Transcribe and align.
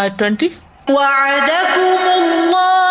آئی 0.00 0.10
twenty 0.18 0.48
وعدكم 0.88 2.04
الله 2.12 2.81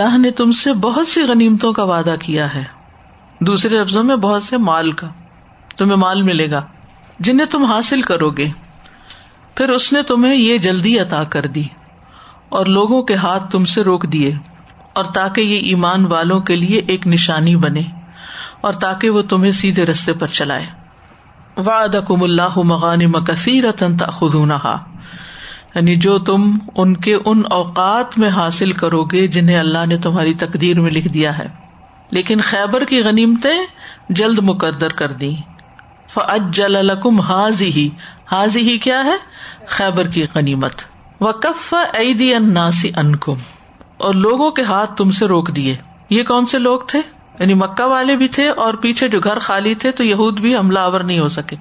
اللہ 0.00 0.18
نے 0.18 0.30
تم 0.30 0.52
سے 0.52 0.72
بہت 0.72 1.06
سی 1.06 1.22
غنیمتوں 1.22 1.72
کا 1.72 1.84
وعدہ 1.84 2.14
کیا 2.22 2.54
ہے۔ 2.54 2.64
دوسرے 3.40 3.82
لفظوں 3.82 4.04
میں 4.04 4.16
بہت 4.16 4.42
سے 4.42 4.56
مال 4.56 4.92
کا 4.92 5.06
تمہیں 5.76 5.96
مال 5.96 6.22
ملے 6.22 6.50
گا 6.50 6.62
جنہیں 7.18 7.46
تم 7.46 7.64
حاصل 7.64 8.02
کرو 8.02 8.30
گے۔ 8.30 8.48
پھر 9.54 9.68
اس 9.68 9.92
نے 9.92 10.02
تمہیں 10.02 10.34
یہ 10.34 10.58
جلدی 10.58 10.98
عطا 10.98 11.24
کر 11.24 11.46
دی 11.46 11.62
اور 12.48 12.66
لوگوں 12.66 13.02
کے 13.02 13.14
ہاتھ 13.14 13.50
تم 13.50 13.64
سے 13.64 13.82
روک 13.82 14.06
دیے 14.12 14.34
اور 14.92 15.04
تاکہ 15.04 15.40
یہ 15.40 15.58
ایمان 15.58 16.06
والوں 16.06 16.40
کے 16.40 16.56
لیے 16.56 16.80
ایک 16.86 17.06
نشانی 17.06 17.56
بنے 17.56 17.82
اور 18.60 18.72
تاکہ 18.72 19.10
وہ 19.10 19.22
تمہیں 19.22 19.52
سیدھے 19.52 19.86
رستے 19.86 20.12
پر 20.12 20.26
چلائے۔ 20.26 20.66
وعد 21.56 21.94
کم 22.08 22.22
اللہ 22.22 22.58
مغانی 22.58 23.06
مکثیر 23.06 23.64
یعنی 25.74 25.96
جو 25.96 26.18
تم 26.18 26.58
ان 26.76 26.96
کے 26.96 27.16
ان 27.24 27.42
اوقات 27.50 28.18
میں 28.18 28.28
حاصل 28.28 28.72
کرو 28.72 29.04
گے 29.04 29.26
جنہیں 29.26 29.58
اللہ 29.58 29.86
نے 29.86 29.96
تمہاری 29.96 30.34
تقدیر 30.34 30.80
میں 30.80 30.90
لکھ 30.90 31.08
دیا 31.08 31.38
ہے۔ 31.38 31.48
لیکن 32.10 32.40
خیبر 32.40 32.84
کی 32.84 33.00
غنیمتیں 33.00 33.66
جلد 34.08 34.38
مقدر 34.38 34.92
کر 34.92 35.12
دی 35.12 35.36
فجل 36.08 36.76
الکم 36.76 37.20
حاضی 37.20 37.70
ہی 37.70 37.88
حاضی 38.32 38.60
ہی 38.60 38.78
کیا 38.78 39.04
ہے؟ 39.04 39.16
خیبر 39.66 40.06
کی 40.06 40.26
غنیمت۔ 40.34 40.72
و 41.20 41.32
کف 41.32 41.74
عیدی 41.98 42.34
اناسی 42.34 42.90
انکم 42.96 43.34
اور 43.96 44.14
لوگوں 44.14 44.50
کے 44.50 44.62
ہاتھ 44.62 44.96
تم 44.96 45.10
سے 45.10 45.26
روک 45.26 45.56
دیے۔ 45.56 45.76
یہ 46.10 46.24
کون 46.24 46.46
سے 46.46 46.58
لوگ 46.58 46.80
تھے؟ 46.80 47.00
یعنی 47.38 47.54
مکہ 47.54 47.82
والے 47.82 48.16
بھی 48.16 48.28
تھے 48.28 48.48
اور 48.48 48.74
پیچھے 48.74 49.08
جو 49.08 49.20
گھر 49.20 49.38
خالی 49.38 49.74
تھے 49.74 49.92
تو 49.92 50.04
یہود 50.04 50.40
بھی 50.40 50.56
حملہ 50.56 50.78
آور 50.78 51.00
نہیں 51.00 51.18
ہو 51.18 51.28
سکے۔ 51.28 51.56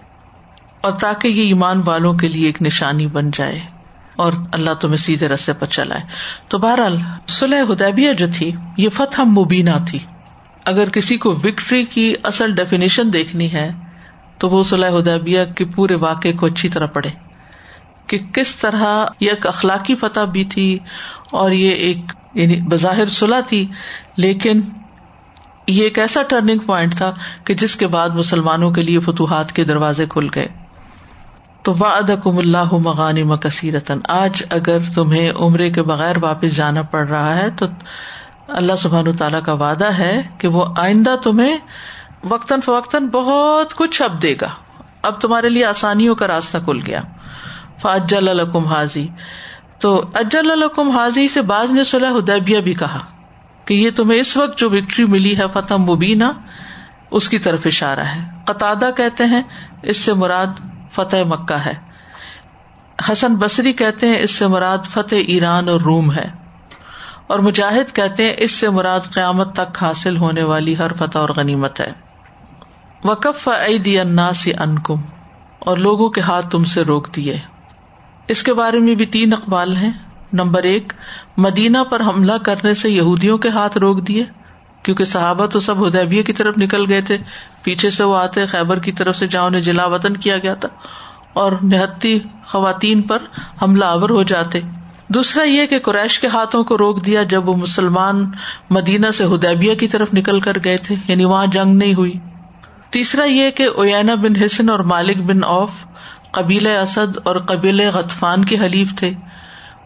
اور 0.82 0.92
تاکہ 0.92 1.28
یہ 1.28 1.42
ایمان 1.42 1.82
والوں 1.86 2.14
کے 2.14 2.28
لیے 2.28 2.46
ایک 2.46 2.62
نشانی 2.62 3.08
بن 3.08 3.32
جائے۔ 3.32 3.78
اور 4.20 4.34
اللہ 4.52 4.73
تمہیں 4.73 4.98
سیدھے 4.98 5.28
رستے 5.28 5.53
پر 5.53 5.66
چلائے 5.66 6.02
تو 6.48 6.58
بہرحال 6.58 7.02
سلح 7.28 7.73
ہدیبیہ 7.73 8.14
جو 8.14 8.25
تھی، 8.38 8.52
یہ 8.78 8.89
فتح 8.89 9.22
مبینہ 9.22 9.70
تھی۔ 9.88 10.00
اگر 10.66 10.89
کسی 10.89 11.17
کو 11.17 11.31
وکٹری 11.31 11.84
کی 11.84 12.14
اصل 12.23 12.56
ڈیفینیشن 12.56 13.14
دیکھنی 13.14 13.53
ہے، 13.53 13.72
تو 14.38 14.50
وہ 14.50 14.64
صلاح 14.64 14.90
ہدیبیہ 14.90 15.40
کے 15.56 15.66
پورے 15.66 15.95
واقعے 15.95 16.34
کو 16.34 16.45
اچھی 16.45 16.70
طرح 16.70 16.86
پڑھے۔ 16.86 17.09
کہ 18.08 18.17
کس 18.34 18.56
طرح 18.56 19.06
یہ 19.20 19.30
ایک 19.30 19.47
اخلاقی 19.47 19.95
فتح 19.95 20.20
بھی 20.20 20.44
تھی 20.44 20.80
اور 21.31 21.52
یہ 21.52 21.72
ایک 21.72 21.97
یعنی 22.34 22.62
بظاہر 22.62 23.06
صلاح 23.06 23.40
تھی، 23.40 23.67
لیکن 24.17 24.62
یہ 25.67 25.84
ایک 25.84 26.00
ایسا 26.00 26.22
ٹرننگ 26.23 26.59
پوائنٹ 26.59 26.95
تھا 26.95 27.14
کہ 27.44 27.53
جس 27.53 27.75
کے 27.75 27.88
بعد 27.88 28.09
مسلمانوں 28.09 28.72
کے 28.72 28.81
لیے 28.81 29.00
فتوحات 29.00 29.52
کے 29.52 29.64
دروازے 29.64 30.06
کھل 30.09 30.28
گئے۔ 30.36 30.47
تو 31.70 31.75
وعد 31.80 32.09
اللہ 32.25 32.73
مغانی 32.73 33.23
مکثیرتن 33.23 34.00
آج 34.08 34.44
اگر 34.50 34.78
تمہیں 34.95 35.31
عمرے 35.40 35.69
کے 35.69 35.84
بغیر 35.84 36.24
واپس 36.24 36.56
جانا 36.56 36.81
پڑ 36.81 37.07
رہا 37.07 37.35
ہے 37.35 37.50
تو 37.50 37.66
اللہ 38.47 38.74
سبحان 38.75 39.16
تعالیٰ 39.16 39.44
کا 39.44 39.53
وعدہ 39.53 39.94
ہے 39.94 40.22
کہ 40.38 40.47
وہ 40.47 40.66
آئندہ 40.78 41.16
تمہیں 41.24 41.57
وقتاً 42.30 42.62
فوقتاً 42.62 43.07
بہت 43.07 43.75
کچھ 43.75 44.02
اب 44.02 44.22
دے 44.22 44.35
گا۔ 44.41 44.50
اب 45.02 45.22
تمہارے 45.22 45.50
لیے 45.50 45.66
آسانیوں 45.66 46.16
کا 46.16 46.28
راستہ 46.28 46.57
کھل 46.57 46.78
گیا۔ 46.85 47.02
فاجل 47.81 48.28
الکم 48.28 48.66
حاضی۔ 48.66 49.07
تو 49.80 50.06
اجل 50.13 50.51
الکم 50.51 50.90
حاضی 50.90 51.28
سے 51.28 51.41
باز 51.41 51.72
نے 51.72 51.84
صلاح 51.84 52.12
ادیبیہ 52.12 52.59
بھی 52.59 52.74
کہا 52.74 53.00
کہ 53.66 53.74
یہ 53.74 53.90
تمہیں 53.91 54.19
اس 54.19 54.38
وقت 54.38 54.59
جو 54.59 54.69
وکٹری 54.69 55.06
ملی 55.06 55.38
ہے 55.38 55.44
فتح 55.53 55.74
مبینہ، 55.74 56.25
اس 57.12 57.30
کی 57.30 57.40
طرف 57.40 57.62
اشارہ 57.66 58.00
ہے۔ 58.00 58.22
قطع 58.46 58.74
کہتے 58.97 59.25
ہیں، 59.25 59.41
اس 59.84 59.97
سے 59.97 60.13
مراد 60.13 60.78
فتح 60.91 61.17
مکہ 61.25 61.53
ہے۔ 61.53 61.73
حسن 63.11 63.35
بصری 63.35 63.73
کہتے 63.73 64.07
ہیں 64.07 64.19
اس 64.19 64.31
سے 64.31 64.47
مراد 64.47 64.77
فتح 64.85 65.16
ایران 65.27 65.69
اور 65.69 65.81
روم 65.81 66.13
ہے۔ 66.13 66.25
اور 67.27 67.39
مجاہد 67.39 67.95
کہتے 67.95 68.23
ہیں 68.23 68.33
اس 68.38 68.51
سے 68.51 68.69
مراد 68.69 69.00
قیامت 69.13 69.55
تک 69.55 69.83
حاصل 69.83 70.17
ہونے 70.17 70.44
والی 70.44 70.77
ہر 70.77 70.94
فتح 70.94 71.17
اور 71.17 71.29
غنیمت 71.29 71.79
ہے۔ 71.79 71.91
وقف 73.03 73.47
عیدی 73.47 74.00
اناسی 74.00 74.53
انکم 74.53 75.01
اور 75.59 75.77
لوگوں 75.77 76.09
کے 76.09 76.22
ہاتھ 76.22 76.50
تم 76.50 76.63
سے 76.63 76.81
روک 76.81 77.16
دیے۔ 77.16 77.38
اس 78.27 78.44
کے 78.44 78.53
بارے 78.53 78.79
میں 78.79 78.95
بھی 78.95 79.06
تین 79.06 79.33
اقبال 79.33 79.77
ہیں۔ 79.77 79.91
نمبر 80.33 80.63
ایک، 80.63 80.94
مدینہ 81.38 81.77
پر 81.89 82.01
حملہ 82.01 82.33
کرنے 82.45 82.75
سے 82.75 82.89
یہودیوں 82.89 83.38
کے 83.38 83.50
ہاتھ 83.50 83.77
روک 83.77 84.07
دیے، 84.07 84.23
کیونکہ 84.83 85.06
صحابہ 85.06 85.45
تو 85.45 85.59
سب 85.59 85.88
ہدیبیہ 85.88 86.23
کی 86.23 86.33
طرف 86.33 86.53
نکل 86.57 86.89
گئے 86.89 87.01
تھے۔ 87.01 87.17
پیچھے 87.64 87.90
سے 87.90 88.03
وہ 88.03 88.18
آتے 88.18 88.46
خیبر 88.46 88.80
کی 88.80 88.92
طرف 88.92 89.18
سے 89.18 89.28
جہاں 89.28 89.46
انہیں 89.46 89.62
جلا 89.62 89.86
وطن 89.88 90.18
کیا 90.18 90.38
گیا 90.38 90.53
تھا، 90.56 90.70
اور 91.34 91.52
نہتی 91.62 92.18
خواتین 92.47 93.02
پر 93.02 93.24
حملہ 93.62 93.86
آور 93.86 94.09
ہو 94.09 94.24
جاتے۔ 94.24 94.59
دوسرا 95.09 95.44
یہ 95.44 95.66
کہ 95.66 95.80
قریش 95.80 96.19
کے 96.19 96.28
ہاتھوں 96.28 96.64
کو 96.64 96.78
روک 96.78 97.06
دیا 97.06 97.24
جب 97.24 97.50
وہ 97.50 97.56
مسلمان 97.58 98.24
مدینہ 98.69 99.09
سے 99.12 99.25
ہدیبیہ 99.25 99.75
کی 99.75 99.88
طرف 99.88 100.14
نکل 100.14 100.40
کر 100.40 100.58
گئے 100.64 100.78
تھے 100.78 100.96
یعنی 101.08 101.25
وہاں 101.25 101.46
جنگ 101.48 101.78
نہیں 101.78 101.94
ہوئی۔ 101.94 102.18
تیسرا 102.92 103.24
یہ 103.24 103.50
کہ 103.52 103.68
اوینا 103.68 104.16
بن 104.16 104.36
حسن 104.36 104.69
اور 104.69 104.80
مالک 104.92 105.18
بن 105.24 105.44
اوف 105.44 105.72
قبیل 106.31 106.68
اسد 106.68 107.18
اور 107.24 107.36
قبیل 107.48 107.81
غطفان 107.94 108.46
کے 108.46 108.58
حلیف 108.59 108.94
تھے۔ 108.98 109.12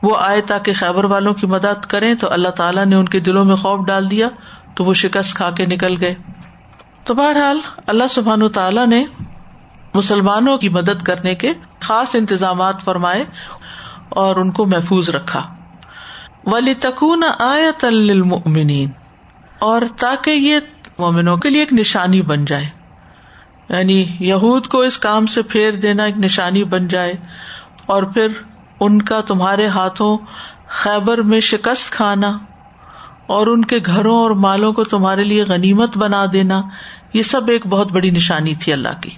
وہ 0.04 0.16
آئے 0.20 0.42
تاکہ 0.42 0.74
خیبر 0.74 1.04
والوں 1.06 1.34
کی 1.34 1.48
مدد 1.48 1.86
کریں 1.86 2.14
تو 2.16 2.32
اللہ 2.32 2.50
تعالیٰ 2.58 2.86
نے 2.86 2.96
ان 2.96 3.06
کے 3.06 3.20
دلوں 3.20 3.46
میں 3.46 3.56
خوف 3.56 3.86
ڈال 3.88 4.10
دیا، 4.12 4.28
تو 4.76 4.86
وہ 4.86 4.94
شکست 4.94 5.36
کھا 5.36 5.50
کے 5.52 5.66
نکل 5.66 5.96
گئے۔ 6.02 6.16
تو 7.04 7.14
بہرحال 7.14 7.60
اللہ 7.88 8.08
سبحان 8.10 8.48
تعالیٰ 8.50 8.88
نے 8.88 9.06
مسلمانوں 9.94 10.58
کی 10.58 10.70
مدد 10.70 11.02
کرنے 11.04 11.36
کے 11.36 11.52
خاص 11.80 12.16
انتظامات 12.16 12.84
فرمائے 12.84 13.24
اور 14.10 14.36
ان 14.36 14.52
کو 14.52 14.66
محفوظ 14.66 15.10
رکھا۔ 15.10 15.42
ولی 16.46 16.74
تکون 16.74 17.24
آیا 17.40 17.72
تلمنین 17.78 18.90
اور 19.60 19.82
تاکہ 20.00 20.32
یہ 20.32 20.60
مومنوں 21.00 21.38
کے 21.38 21.50
لیے 21.50 21.60
ایک 21.60 21.74
نشانی 21.74 22.22
بن 22.22 22.46
جائے۔ 22.46 22.70
یعنی 23.70 24.06
یہود 24.20 24.68
کو 24.68 24.82
اس 24.82 24.98
کام 24.98 25.26
سے 25.26 25.42
پھیر 25.42 25.72
دینا 25.72 26.04
ایک 26.04 26.18
نشانی 26.18 26.64
بن 26.64 26.88
جائے، 26.88 27.14
اور 27.86 28.04
پھر 28.04 28.28
ان 28.80 29.02
کا 29.02 29.22
تمہارے 29.22 29.68
ہاتھوں 29.68 30.18
خیبر 30.68 31.22
میں 31.22 31.40
شکست 31.40 31.92
کھانا۔ 31.92 32.38
اور 33.28 33.48
ان 33.48 33.66
کے 33.66 33.80
گھروں 33.86 34.16
اور 34.16 34.32
مالوں 34.32 34.74
کو 34.74 34.84
تمہارے 34.84 35.24
لیے 35.24 35.44
غنیمت 35.44 35.98
بنا 35.98 36.26
دینا، 36.34 36.62
یہ 37.14 37.22
سب 37.22 37.50
ایک 37.50 37.68
بہت 37.68 37.92
بڑی 37.92 38.10
نشانی 38.10 38.56
تھی 38.56 38.74
اللہ 38.74 39.02
کی۔ 39.02 39.10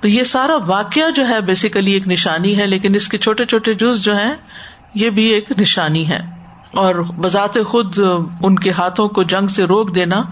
تو 0.00 0.08
یہ 0.08 0.22
سارا 0.22 0.56
واقعہ 0.66 1.10
جو 1.10 1.28
ہے 1.28 1.40
بیسیکلی 1.40 1.92
ایک 1.92 2.08
نشانی 2.08 2.58
ہے، 2.58 2.66
لیکن 2.66 2.94
اس 2.94 3.08
کے 3.08 3.18
چھوٹے 3.18 3.44
چھوٹے 3.44 3.74
جز 3.74 4.00
جو 4.00 4.16
ہے 4.16 4.34
یہ 4.94 5.10
بھی 5.10 5.24
ایک 5.24 5.52
نشانی 5.58 6.08
ہے۔ 6.08 6.20
اور 6.74 6.94
بذات 6.94 7.58
خود 7.66 7.98
ان 8.42 8.58
کے 8.58 8.70
ہاتھوں 8.70 9.08
کو 9.08 9.22
جنگ 9.22 9.48
سے 9.48 9.64
روک 9.64 9.94
دینا، 9.94 10.22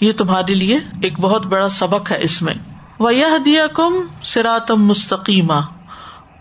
یہ 0.00 0.12
تمہارے 0.12 0.54
لیے 0.54 0.78
ایک 1.02 1.20
بہت 1.20 1.46
بڑا 1.46 1.68
سبق 1.68 2.12
ہے 2.12 2.18
اس 2.20 2.42
میں۔ 2.42 2.54
وہ 2.98 3.14
یہ 3.14 3.26
دیا 3.44 3.66
کم 3.66 3.94
سراتم 4.22 4.84
مستقیمہ 4.84 5.60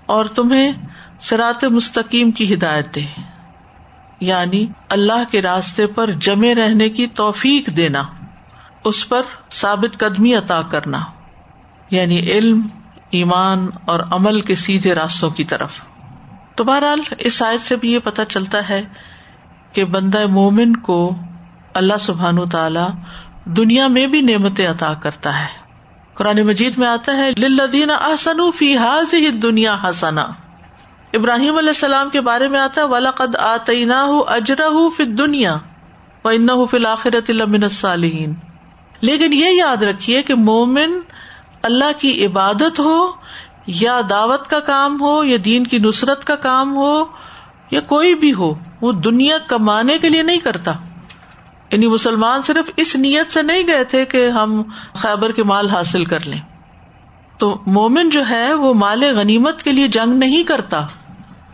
اور 0.06 0.26
تمہیں 0.26 0.72
سرات 1.20 1.64
مستقیم 1.64 2.32
کی 2.32 2.54
ہدایت 2.54 2.96
دے۔ 2.96 3.35
یعنی 4.20 4.68
اللہ 4.90 5.32
کے 5.32 5.42
راستے 5.42 5.88
پر 5.88 6.12
جمے 6.12 6.56
رہنے 6.56 6.90
کی 6.90 7.08
توفیق 7.08 7.68
دینا، 7.68 8.04
اس 8.84 9.10
پر 9.10 9.22
ثابت 9.52 10.00
قدمی 10.00 10.36
عطا 10.36 10.62
کرنا 10.62 11.00
یعنی 11.90 12.20
علم، 12.20 12.68
ایمان 13.10 13.68
اور 13.86 14.00
عمل 14.12 14.42
کے 14.42 14.56
سیدھے 14.56 14.96
راستوں 14.96 15.30
کی 15.30 15.44
طرف۔ 15.44 15.84
تو 16.56 16.64
بہرحال 16.64 17.02
اس 17.18 17.42
آیت 17.42 17.62
سے 17.62 17.76
بھی 17.76 17.94
یہ 17.94 18.00
پتا 18.04 18.26
چلتا 18.26 18.70
ہے 18.70 18.82
کہ 19.72 19.86
بندہ 19.86 20.28
مومن 20.28 20.76
کو 20.76 21.16
اللہ 21.74 21.98
سبحان 22.00 22.50
تعالی 22.50 22.86
دنیا 23.46 23.88
میں 23.88 24.08
بھی 24.08 24.22
نعمتیں 24.22 24.68
عطا 24.68 24.94
کرتا 24.94 25.40
ہے۔ 25.40 25.66
قرآن 26.14 26.42
مجید 26.42 26.78
میں 26.78 26.88
آتا 26.88 27.18
ہے 27.18 27.32
لدین 27.38 27.92
آسن 27.92 28.52
فی 28.52 28.78
حاض 28.78 29.14
دنیا 29.44 29.78
حسنا 29.84 30.26
ابراہیم 31.16 31.58
علیہ 31.58 31.70
السلام 31.70 32.10
کے 32.10 32.22
بارے 32.22 32.48
میں 32.48 32.60
آتا 32.60 32.82
ہے 32.82 32.86
ولاقد 32.86 33.36
آتینا 33.36 34.08
اجرا 34.28 34.70
فی 34.98 35.04
دنیا 35.04 35.56
و 36.24 36.28
ان 36.28 36.48
فی 36.72 36.78
الآخرت 36.78 37.32
الصالحین 37.40 38.34
لیکن 39.02 39.34
یہ 39.34 39.48
یاد 39.48 39.84
رکھیے 39.84 40.22
کہ 40.22 40.36
مومن 40.36 41.00
اللہ 41.62 42.00
کی 42.00 42.26
عبادت 42.26 42.80
ہو، 42.80 43.12
یا 43.68 44.02
دعوت 44.10 44.48
کا 44.48 44.60
کام 44.60 45.02
ہو، 45.02 45.24
یا 45.24 45.38
دین 45.46 45.68
کی 45.68 45.78
نصرت 45.78 46.26
کا 46.26 46.36
کام 46.36 46.76
ہو، 46.76 47.06
یا 47.72 47.80
کوئی 47.80 48.16
بھی 48.16 48.34
ہو، 48.34 48.54
وہ 48.82 48.92
دنیا 48.92 49.38
کمانے 49.38 49.98
کے 49.98 50.10
لیے 50.10 50.24
نہیں 50.24 50.40
کرتا۔ 50.40 50.72
یعنی 51.72 51.88
مسلمان 51.88 52.44
صرف 52.44 52.72
اس 52.76 52.96
نیت 52.96 53.32
سے 53.32 53.42
نہیں 53.42 53.64
گئے 53.68 53.84
تھے 53.84 54.06
کہ 54.06 54.30
ہم 54.30 54.64
خیبر 54.94 55.32
کے 55.32 55.44
مال 55.44 55.70
حاصل 55.70 56.04
کر 56.04 56.20
لیں۔ 56.26 56.42
تو 57.38 57.62
مومن 57.66 58.10
جو 58.10 58.24
ہے، 58.30 58.54
وہ 58.54 58.74
مال 58.74 59.04
غنیمت 59.04 59.64
کے 59.64 59.72
لیے 59.72 59.88
جنگ 59.88 60.14
نہیں 60.14 60.44
کرتا۔ 60.44 60.86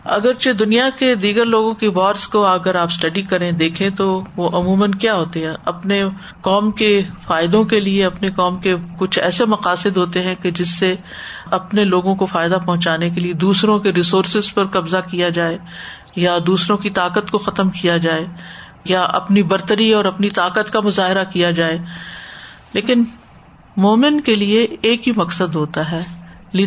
اگرچہ 0.04 0.50
دنیا 0.50 0.90
کے 0.90 1.14
دیگر 1.14 1.44
لوگوں 1.44 1.74
کی 1.74 1.86
وارس 1.86 2.28
کو 2.28 2.46
اگر 2.46 2.74
آپ 2.74 2.86
اسٹڈی 2.86 3.22
کریں، 3.22 3.52
دیکھیں 3.52 3.90
تو 3.90 4.24
وہ 4.36 4.48
عموماً 4.48 4.90
کیا 4.90 5.14
ہوتے 5.14 5.46
ہیں؟ 5.46 5.54
اپنے 5.64 6.04
قوم 6.40 6.70
کے 6.70 7.02
فائدوں 7.26 7.64
کے 7.64 7.80
لیے، 7.80 8.04
اپنے 8.04 8.30
قوم 8.30 8.60
کے 8.60 8.76
کچھ 8.98 9.18
ایسے 9.18 9.44
مقاصد 9.44 9.96
ہوتے 9.96 10.22
ہیں 10.22 10.34
کہ 10.42 10.50
جس 10.50 10.78
سے 10.78 10.94
اپنے 11.50 11.84
لوگوں 11.84 12.14
کو 12.14 12.26
فائدہ 12.26 12.58
پہنچانے 12.66 13.10
کے 13.10 13.20
لیے 13.20 13.32
دوسروں 13.32 13.78
کے 13.78 13.92
ریسورسز 13.92 14.54
پر 14.54 14.66
قبضہ 14.66 14.96
کیا 15.10 15.28
جائے، 15.28 15.58
یا 16.16 16.38
دوسروں 16.46 16.76
کی 16.76 16.90
طاقت 16.90 17.30
کو 17.30 17.38
ختم 17.38 17.70
کیا 17.70 17.96
جائے، 17.96 18.26
یا 18.84 19.02
اپنی 19.02 19.42
برتری 19.42 19.92
اور 19.92 20.04
اپنی 20.04 20.30
طاقت 20.30 20.72
کا 20.72 20.80
مظاہرہ 20.80 21.24
کیا 21.24 21.50
جائے۔ 21.50 21.78
لیکن 22.72 23.04
مومن 23.76 24.20
کے 24.20 24.34
لیے 24.34 24.66
ایک 24.82 25.08
ہی 25.08 25.12
مقصد 25.16 25.54
ہوتا 25.54 25.92
ہے 25.92 26.21
لی 26.52 26.66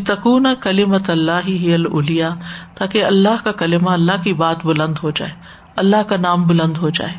کلیمت 0.62 1.10
اللہ 1.10 1.48
ہی 1.48 1.74
الیا 1.74 2.30
تاکہ 2.76 3.04
اللہ 3.04 3.44
کا 3.44 3.52
کلمہ 3.52 3.90
اللہ 3.90 4.24
کی 4.24 4.34
بات 4.34 4.66
بلند 4.66 4.96
ہو 5.04 5.12
جائے، 5.12 5.32
اللہ 5.76 6.04
کا 6.08 6.18
نام 6.18 6.44
بلند 6.44 6.78
ہو 6.78 6.90
جائے۔ 6.90 7.14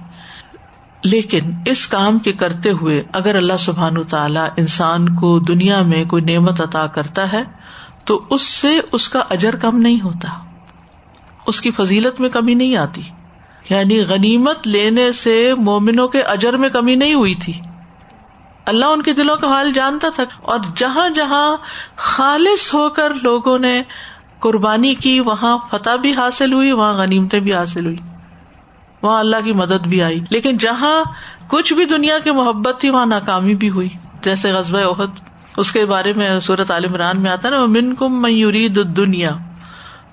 لیکن 1.05 1.41
اس 1.67 1.87
کام 1.87 2.19
کے 2.19 2.33
کرتے 2.33 2.71
ہوئے 2.71 3.03
اگر 3.13 3.35
اللہ 3.35 3.57
سبحان 3.59 4.05
تعالی 4.05 4.41
انسان 4.57 5.15
کو 5.15 5.39
دنیا 5.39 5.83
میں 5.83 6.05
کوئی 6.05 6.23
نعمت 6.23 6.61
عطا 6.61 6.87
کرتا 6.87 7.33
ہے، 7.33 7.43
تو 8.05 8.27
اس 8.31 8.43
سے 8.43 8.81
اس 8.93 9.09
کا 9.09 9.23
اجر 9.31 9.57
کم 9.57 9.77
نہیں 9.77 10.05
ہوتا، 10.05 10.29
اس 11.47 11.61
کی 11.61 11.71
فضیلت 11.71 12.21
میں 12.21 12.29
کمی 12.29 12.55
نہیں 12.55 12.77
آتی۔ 12.77 13.03
یعنی 13.71 14.01
غنیمت 14.01 14.67
لینے 14.67 15.13
سے 15.13 15.55
مومنوں 15.59 16.09
کے 16.09 16.23
اجر 16.23 16.57
میں 16.57 16.69
کمی 16.69 16.95
نہیں 16.95 17.15
ہوئی 17.15 17.35
تھی۔ 17.35 17.53
اللہ 18.67 18.85
ان 18.85 19.03
کے 19.03 19.13
دلوں 19.13 19.37
کا 19.37 19.47
حال 19.47 19.73
جانتا 19.73 20.09
تھا 20.15 20.25
اور 20.43 20.59
جہاں 20.77 21.09
جہاں 21.09 21.57
خالص 21.97 22.75
ہو 22.75 22.89
کر 22.89 23.13
لوگوں 23.23 23.59
نے 23.59 23.83
قربانی 24.41 24.95
کی، 24.95 25.21
وہاں 25.21 25.59
فتح 25.71 25.97
بھی 25.97 26.13
حاصل 26.13 26.53
ہوئی، 26.53 26.73
وہاں 26.73 26.95
غنیمتیں 26.95 27.41
بھی 27.41 27.55
حاصل 27.55 27.85
ہوئی۔ 27.85 27.97
وہاں 29.03 29.21
اللہ 29.21 29.37
کی 29.45 29.53
مدد 29.53 29.87
بھی 29.87 30.03
آئی۔ 30.03 30.21
لیکن 30.31 30.57
جہاں 30.57 31.05
کچھ 31.49 31.73
بھی 31.73 31.85
دنیا 31.85 32.19
کی 32.19 32.31
محبت 32.31 32.81
تھی، 32.81 32.91
وہاں 32.91 33.07
ناکامی 33.07 33.55
بھی 33.55 33.71
ہوئی۔ 33.71 33.89
جیسے 34.23 34.53
غزب 34.53 34.77
عہد 34.77 35.11
اس 35.57 35.73
کے 35.73 35.87
بارے 35.87 36.13
میں 36.13 36.41
صورت 36.41 36.71
عالم 36.71 36.91
عمران 36.91 37.23
میں 37.23 37.31
آتا 37.31 37.51
نا 37.51 37.67
من 37.67 37.95
کم 37.95 38.23
میوری 38.23 38.69
دنیا 38.69 39.31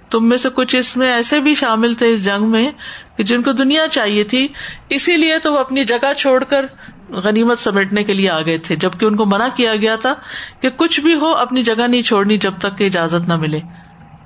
تم 0.09 0.29
میں 0.29 0.37
سے 0.37 0.49
کچھ 0.53 0.75
اس 0.75 0.97
میں 0.97 1.13
ایسے 1.13 1.39
بھی 1.39 1.55
شامل 1.55 1.93
تھے 1.93 2.13
اس 2.13 2.25
جنگ 2.25 2.43
میں 2.43 2.71
کہ 3.17 3.23
جن 3.23 3.41
کو 3.41 3.51
دنیا 3.51 3.87
چاہیے 3.87 4.23
تھی، 4.23 4.47
اسی 4.89 5.17
لیے 5.17 5.39
تو 5.39 5.53
وہ 5.53 5.57
اپنی 5.57 5.83
جگہ 5.83 6.13
چھوڑ 6.17 6.43
کر 6.43 6.65
غنیمت 7.09 7.59
سمیٹنے 7.59 8.03
کے 8.03 8.13
لیے 8.13 8.29
آ 8.29 8.41
گئے 8.41 8.57
تھے۔ 8.57 8.75
جبکہ 8.75 9.05
ان 9.05 9.15
کو 9.15 9.25
منع 9.25 9.47
کیا 9.55 9.75
گیا 9.75 9.95
تھا 9.95 10.13
کہ 10.59 10.69
کچھ 10.69 10.99
بھی 10.99 11.15
ہو، 11.15 11.31
اپنی 11.31 11.63
جگہ 11.63 11.87
نہیں 11.87 12.01
چھوڑنی 12.01 12.37
جب 12.37 12.53
تک 12.59 12.77
کہ 12.77 12.83
اجازت 12.83 13.27
نہ 13.27 13.35
ملے۔ 13.35 13.59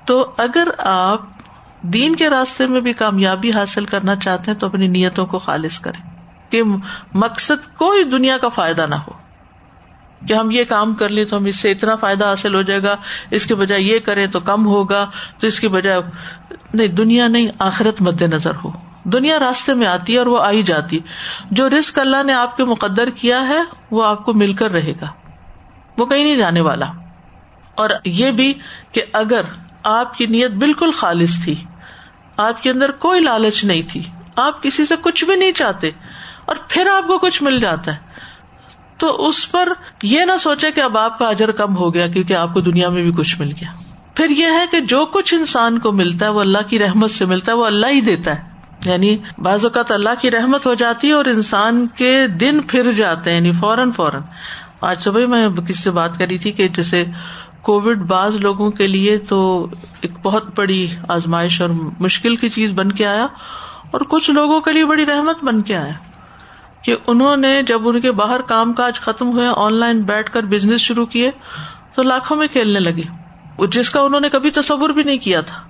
تو 0.06 0.34
اگر 0.38 0.68
آپ 0.78 1.20
دین 1.82 2.16
کے 2.16 2.30
راستے 2.30 2.66
میں 2.66 2.80
بھی 2.80 2.92
کامیابی 2.92 3.50
حاصل 3.50 3.84
کرنا 3.84 4.16
چاہتے 4.16 4.50
ہیں، 4.50 4.58
تو 4.58 4.66
اپنی 4.66 4.88
نیتوں 4.88 5.26
کو 5.26 5.38
خالص 5.38 5.78
کریں 5.78 6.10
کہ 6.50 6.62
مقصد 7.14 7.76
کوئی 7.76 8.04
دنیا 8.04 8.36
کا 8.36 8.48
فائدہ 8.48 8.86
نہ 8.86 8.94
ہو۔ 8.94 9.12
کہ 10.28 10.34
ہم 10.34 10.50
یہ 10.50 10.64
کام 10.64 10.94
کر 10.94 11.08
لیں 11.08 11.24
تو 11.24 11.36
ہم 11.36 11.44
اس 11.44 11.56
سے 11.56 11.70
اتنا 11.70 11.96
فائدہ 11.96 12.24
حاصل 12.24 12.54
ہو 12.54 12.62
جائے 12.62 12.82
گا، 12.82 12.96
اس 13.30 13.46
کے 13.46 13.54
بجائے 13.54 13.80
یہ 13.80 13.98
کریں 13.98 14.26
تو 14.26 14.40
کم 14.40 14.66
ہوگا، 14.66 15.10
تو 15.40 15.46
اس 15.46 15.60
کی 15.60 15.68
بجائے 15.68 16.00
نہیں، 16.74 16.86
دنیا 16.86 17.28
نہیں، 17.28 17.48
آخرت 17.58 18.02
مد 18.02 18.22
نظر 18.22 18.52
ہو۔ 18.64 18.87
دنیا 19.04 19.38
راستے 19.38 19.74
میں 19.74 19.86
آتی 19.86 20.12
ہے 20.12 20.18
اور 20.18 20.26
وہ 20.26 20.42
آئی 20.42 20.62
جاتی 20.62 20.98
جو 21.50 21.68
رسک 21.68 21.98
اللہ 21.98 22.22
نے 22.26 22.32
آپ 22.32 22.56
کے 22.56 22.64
مقدر 22.64 23.10
کیا 23.10 23.48
ہے، 23.48 23.60
وہ 23.90 24.04
آپ 24.04 24.24
کو 24.24 24.32
مل 24.32 24.52
کر 24.52 24.70
رہے 24.70 24.92
گا۔ 24.92 25.06
وہ 25.98 26.06
کہیں 26.06 26.24
نہیں 26.24 26.36
جانے 26.36 26.60
والا۔ 26.60 26.86
اور 27.74 27.90
یہ 28.04 28.30
بھی 28.30 28.54
کہ 28.92 29.02
اگر 29.12 29.40
آپ 29.82 30.14
کی 30.14 30.26
نیت 30.26 30.50
بالکل 30.50 30.90
خالص 30.92 31.44
تھی، 31.44 31.54
آپ 32.36 32.62
کے 32.62 32.70
اندر 32.70 32.90
کوئی 32.90 33.20
لالچ 33.20 33.64
نہیں 33.64 33.82
تھی، 33.88 34.02
آپ 34.36 34.62
کسی 34.62 34.86
سے 34.86 34.94
کچھ 35.00 35.24
بھی 35.24 35.36
نہیں 35.36 35.52
چاہتے 35.52 35.90
اور 36.44 36.56
پھر 36.68 36.86
آپ 36.86 37.06
کو 37.06 37.18
کچھ 37.18 37.42
مل 37.42 37.60
جاتا 37.60 37.92
ہے، 37.92 37.96
تو 38.98 39.26
اس 39.26 39.52
پر 39.52 39.68
یہ 40.02 40.24
نہ 40.24 40.38
سوچے 40.40 40.72
کہ 40.72 40.80
اب 40.80 40.98
آپ 40.98 41.18
کا 41.18 41.28
اجر 41.28 41.50
کم 41.50 41.76
ہو 41.76 41.94
گیا 41.94 42.06
کیونکہ 42.06 42.34
آپ 42.34 42.54
کو 42.54 42.60
دنیا 42.60 42.88
میں 42.88 43.02
بھی 43.02 43.12
کچھ 43.12 43.40
مل 43.40 43.48
گیا۔ 43.48 43.72
پھر 44.14 44.30
یہ 44.30 44.46
ہے 44.46 44.66
کہ 44.70 44.80
جو 44.80 45.06
کچھ 45.06 45.34
انسان 45.34 45.78
کو 45.78 45.92
ملتا 45.92 46.26
ہے، 46.26 46.30
وہ 46.30 46.40
اللہ 46.40 46.68
کی 46.68 46.78
رحمت 46.78 47.10
سے 47.10 47.24
ملتا 47.24 47.52
ہے، 47.52 47.56
وہ 47.56 47.66
اللہ 47.66 47.86
ہی 47.86 48.00
دیتا 48.00 48.34
ہے۔ 48.34 48.47
یعنی 48.84 49.18
بعض 49.38 49.64
اوقات 49.64 49.92
اللہ 49.92 50.08
کی 50.20 50.30
رحمت 50.30 50.66
ہو 50.66 50.74
جاتی 50.74 51.08
ہے 51.08 51.12
اور 51.12 51.24
انسان 51.24 51.86
کے 51.86 52.26
دن 52.26 52.60
پھر 52.68 52.92
جاتے 52.92 53.30
ہیں 53.30 53.36
یعنی 53.36 53.52
فوراً 53.52 53.90
فوراً۔ 53.90 54.22
آج 54.80 55.00
صبح 55.00 55.26
میں 55.26 55.48
کسی 55.48 55.82
سے 55.82 55.90
بات 55.90 56.18
کری 56.18 56.38
تھی 56.38 56.52
کہ 56.52 56.68
جیسے 56.68 57.04
کووڈ 57.62 57.98
بعض 57.98 58.36
لوگوں 58.36 58.70
کے 58.70 58.86
لیے 58.86 59.18
تو 59.18 59.66
ایک 60.00 60.10
بہت 60.22 60.58
بڑی 60.58 60.86
آزمائش 61.08 61.60
اور 61.60 61.70
مشکل 62.00 62.36
کی 62.36 62.48
چیز 62.48 62.72
بن 62.72 62.92
کے 62.92 63.06
آیا 63.06 63.26
اور 63.90 64.00
کچھ 64.00 64.30
لوگوں 64.30 64.60
کے 64.60 64.72
لیے 64.72 64.86
بڑی 64.86 65.06
رحمت 65.06 65.44
بن 65.44 65.62
کے 65.62 65.76
آیا 65.76 65.92
کہ 66.82 66.96
انہوں 67.06 67.36
نے 67.36 67.62
جب 67.62 67.88
ان 67.88 68.00
کے 68.00 68.12
باہر 68.12 68.40
کام 68.42 68.72
کاج 68.72 69.00
ختم 69.00 69.30
ہوئے، 69.30 69.48
آن 69.56 69.72
لائن 69.72 70.02
بیٹھ 70.02 70.32
کر 70.32 70.42
بزنس 70.42 70.80
شروع 70.80 71.06
کیے 71.06 71.30
تو 71.94 72.02
لاکھوں 72.02 72.36
میں 72.36 72.48
کھیلنے 72.48 72.80
لگے۔ 72.80 73.02
جس 73.66 73.90
کا 73.90 74.00
انہوں 74.00 74.20
نے 74.20 74.28
کبھی 74.28 74.50
تصور 74.50 74.90
بھی 74.90 75.02
نہیں 75.02 75.18
کیا 75.18 75.40
تھا 75.40 75.60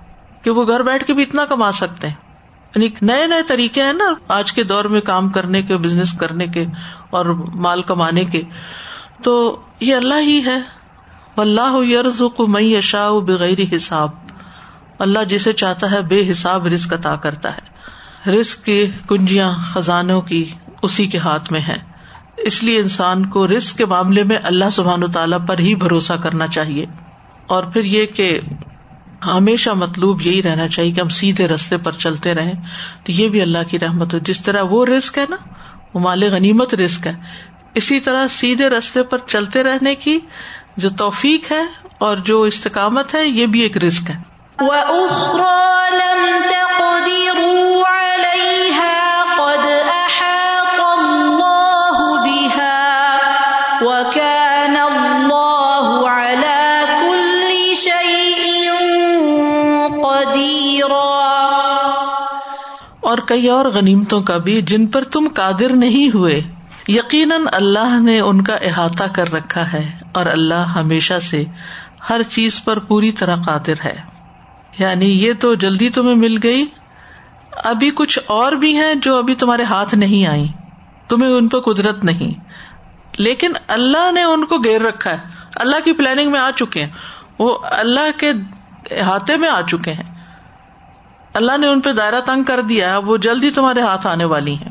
کہ 0.41 0.51
وہ 0.51 0.67
گھر 0.67 0.79
بیٹھ 0.79 1.05
کے 1.05 1.13
بھی 1.13 1.23
اتنا 1.23 1.45
کما 1.45 1.71
سکتے 1.71 2.07
ہیں۔ 2.07 2.28
یعنی 2.75 2.89
نئے 3.01 3.27
نئے 3.27 3.43
طریقے 3.43 3.83
ہیں 3.83 3.93
نا 3.93 4.13
آج 4.27 4.51
کے 4.51 4.63
دور 4.63 4.85
میں 4.85 5.01
کام 5.01 5.29
کرنے 5.29 5.61
کے 5.61 5.77
بزنس 5.77 6.13
کرنے 6.13 6.47
کے 6.47 6.65
اور 7.09 7.25
مال 7.53 7.81
کمانے 7.81 8.25
کے۔ 8.25 8.41
تو 9.23 9.61
یہ 9.79 9.95
اللہ 9.95 10.19
ہی 10.19 10.41
ہے۔ 10.45 10.57
اللہ 11.37 11.85
یرز 11.85 12.21
کو 12.35 12.47
مئی 12.47 12.77
اشا 12.77 13.09
بغیر 13.09 13.75
حساب۔ 13.75 14.09
اللہ 14.99 15.23
جسے 15.23 15.53
چاہتا 15.53 15.91
ہے 15.91 16.01
بے 16.01 16.31
حساب 16.31 16.67
رسک 16.67 16.93
عطا 16.93 17.15
کرتا 17.15 17.51
ہے۔ 17.57 17.79
رسک 18.31 18.65
کی 18.65 18.91
کنجیاں 19.09 19.51
خزانوں 19.73 20.21
کی 20.21 20.51
اسی 20.81 21.07
کے 21.07 21.17
ہاتھ 21.17 21.51
میں 21.51 21.61
ہے 21.67 21.77
اس 22.37 22.63
لیے 22.63 22.79
انسان 22.79 23.25
کو 23.25 23.47
رسک 23.47 23.77
کے 23.77 23.85
معاملے 23.85 24.23
میں 24.23 24.37
اللہ 24.43 24.65
سبحان 24.71 25.11
تعالیٰ 25.11 25.39
پر 25.47 25.59
ہی 25.59 25.75
بھروسہ 25.75 26.13
کرنا 26.13 26.47
چاہیے۔ 26.47 26.85
اور 27.47 27.63
پھر 27.63 27.83
یہ 27.83 28.05
کہ 28.05 28.39
ہمیشہ 29.25 29.69
مطلوب 29.69 30.21
یہی 30.21 30.43
رہنا 30.43 30.67
چاہیے 30.67 30.91
کہ 30.91 31.01
ہم 31.01 31.09
سیدھے 31.09 31.47
رستے 31.47 31.77
پر 31.77 31.91
چلتے 31.91 32.33
رہیں۔ 32.33 32.53
تو 33.03 33.11
یہ 33.11 33.27
بھی 33.27 33.41
اللہ 33.41 33.57
کی 33.67 33.79
رحمت 33.79 34.13
ہو 34.13 34.19
جس 34.19 34.41
طرح 34.41 34.61
وہ 34.61 34.85
رسک 34.85 35.17
ہے 35.17 35.25
نا، 35.29 35.35
وہ 35.93 35.99
مال 35.99 36.23
غنیمت 36.23 36.75
رسک 36.75 37.07
ہے۔ 37.07 37.13
اسی 37.75 37.99
طرح 37.99 38.27
سیدھے 38.27 38.69
رستے 38.69 39.03
پر 39.03 39.17
چلتے 39.27 39.63
رہنے 39.63 39.95
کی 39.95 40.19
جو 40.77 40.89
توفیق 40.89 41.51
ہے 41.51 41.63
اور 41.97 42.17
جو 42.17 42.41
استقامت 42.41 43.15
ہے، 43.15 43.27
یہ 43.27 43.45
بھی 43.45 43.59
ایک 43.59 43.77
رسک 43.77 44.09
ہے۔ 44.09 44.15
اور 63.09 63.17
کئی 63.17 63.47
اور 63.47 63.65
غنیمتوں 63.65 64.21
کا 64.21 64.37
بھی 64.37 64.61
جن 64.61 64.87
پر 64.87 65.03
تم 65.03 65.27
قادر 65.35 65.75
نہیں 65.75 66.15
ہوئے۔ 66.15 66.41
یقیناً 66.87 67.41
اللہ 67.51 67.99
نے 67.99 68.19
ان 68.19 68.43
کا 68.43 68.55
احاطہ 68.55 69.03
کر 69.03 69.33
رکھا 69.33 69.73
ہے 69.73 69.91
اور 70.11 70.25
اللہ 70.25 70.53
ہمیشہ 70.53 71.19
سے 71.21 71.43
ہر 72.09 72.23
چیز 72.23 72.63
پر 72.63 72.79
پوری 72.79 73.11
طرح 73.11 73.35
قادر 73.35 73.85
ہے۔ 73.85 73.95
یعنی 74.79 75.05
یہ 75.05 75.33
تو 75.39 75.55
جلدی 75.55 75.89
تمہیں 75.89 76.15
مل 76.15 76.37
گئی۔ 76.43 76.65
ابھی 77.63 77.91
کچھ 77.95 78.19
اور 78.27 78.51
بھی 78.51 78.75
ہیں 78.75 78.95
جو 78.95 79.17
ابھی 79.17 79.35
تمہارے 79.35 79.63
ہاتھ 79.63 79.95
نہیں 79.95 80.27
آئی 80.27 80.47
تمہیں 81.07 81.31
ان 81.31 81.47
پہ 81.47 81.57
قدرت 81.57 82.03
نہیں۔ 82.03 82.39
لیکن 83.17 83.51
اللہ 83.67 84.11
نے 84.11 84.23
ان 84.23 84.45
کو 84.45 84.57
گیر 84.57 84.81
رکھا 84.81 85.11
ہے۔ 85.11 85.17
اللہ 85.55 85.75
کی 85.85 85.93
پلاننگ 85.93 86.31
میں 86.31 86.39
آ 86.39 86.51
چکے 86.51 86.83
ہیں۔ 86.83 86.91
وہ 87.39 87.57
اللہ 87.61 88.19
کے 88.19 88.31
احاطے 88.91 89.35
میں 89.35 89.49
آ 89.49 89.61
چکے 89.61 89.93
ہیں۔ 89.93 90.18
اللہ 91.39 91.57
نے 91.57 91.67
ان 91.67 91.81
پہ 91.81 91.91
دائرہ 91.91 92.19
تنگ 92.25 92.43
کر 92.43 92.61
دیا 92.61 92.97
وہ 92.97 93.17
جلدی 93.17 93.51
تمہارے 93.51 93.81
ہاتھ 93.81 94.07
آنے 94.07 94.25
والی 94.25 94.53
ہیں۔ 94.53 94.69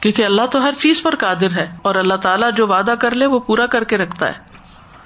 کیونکہ 0.00 0.24
اللہ 0.24 0.42
تو 0.50 0.62
ہر 0.62 0.72
چیز 0.78 1.02
پر 1.02 1.14
قادر 1.14 1.50
ہے 1.50 1.70
اور 1.82 1.94
اللہ 1.94 2.14
تعالیٰ 2.14 2.50
جو 2.56 2.66
وعدہ 2.66 2.94
کر 2.98 3.10
لے، 3.10 3.26
وہ 3.26 3.40
پورا 3.40 3.66
کر 3.66 3.84
کے 3.84 3.98
رکھتا 3.98 4.26
ہے۔ 4.26 4.32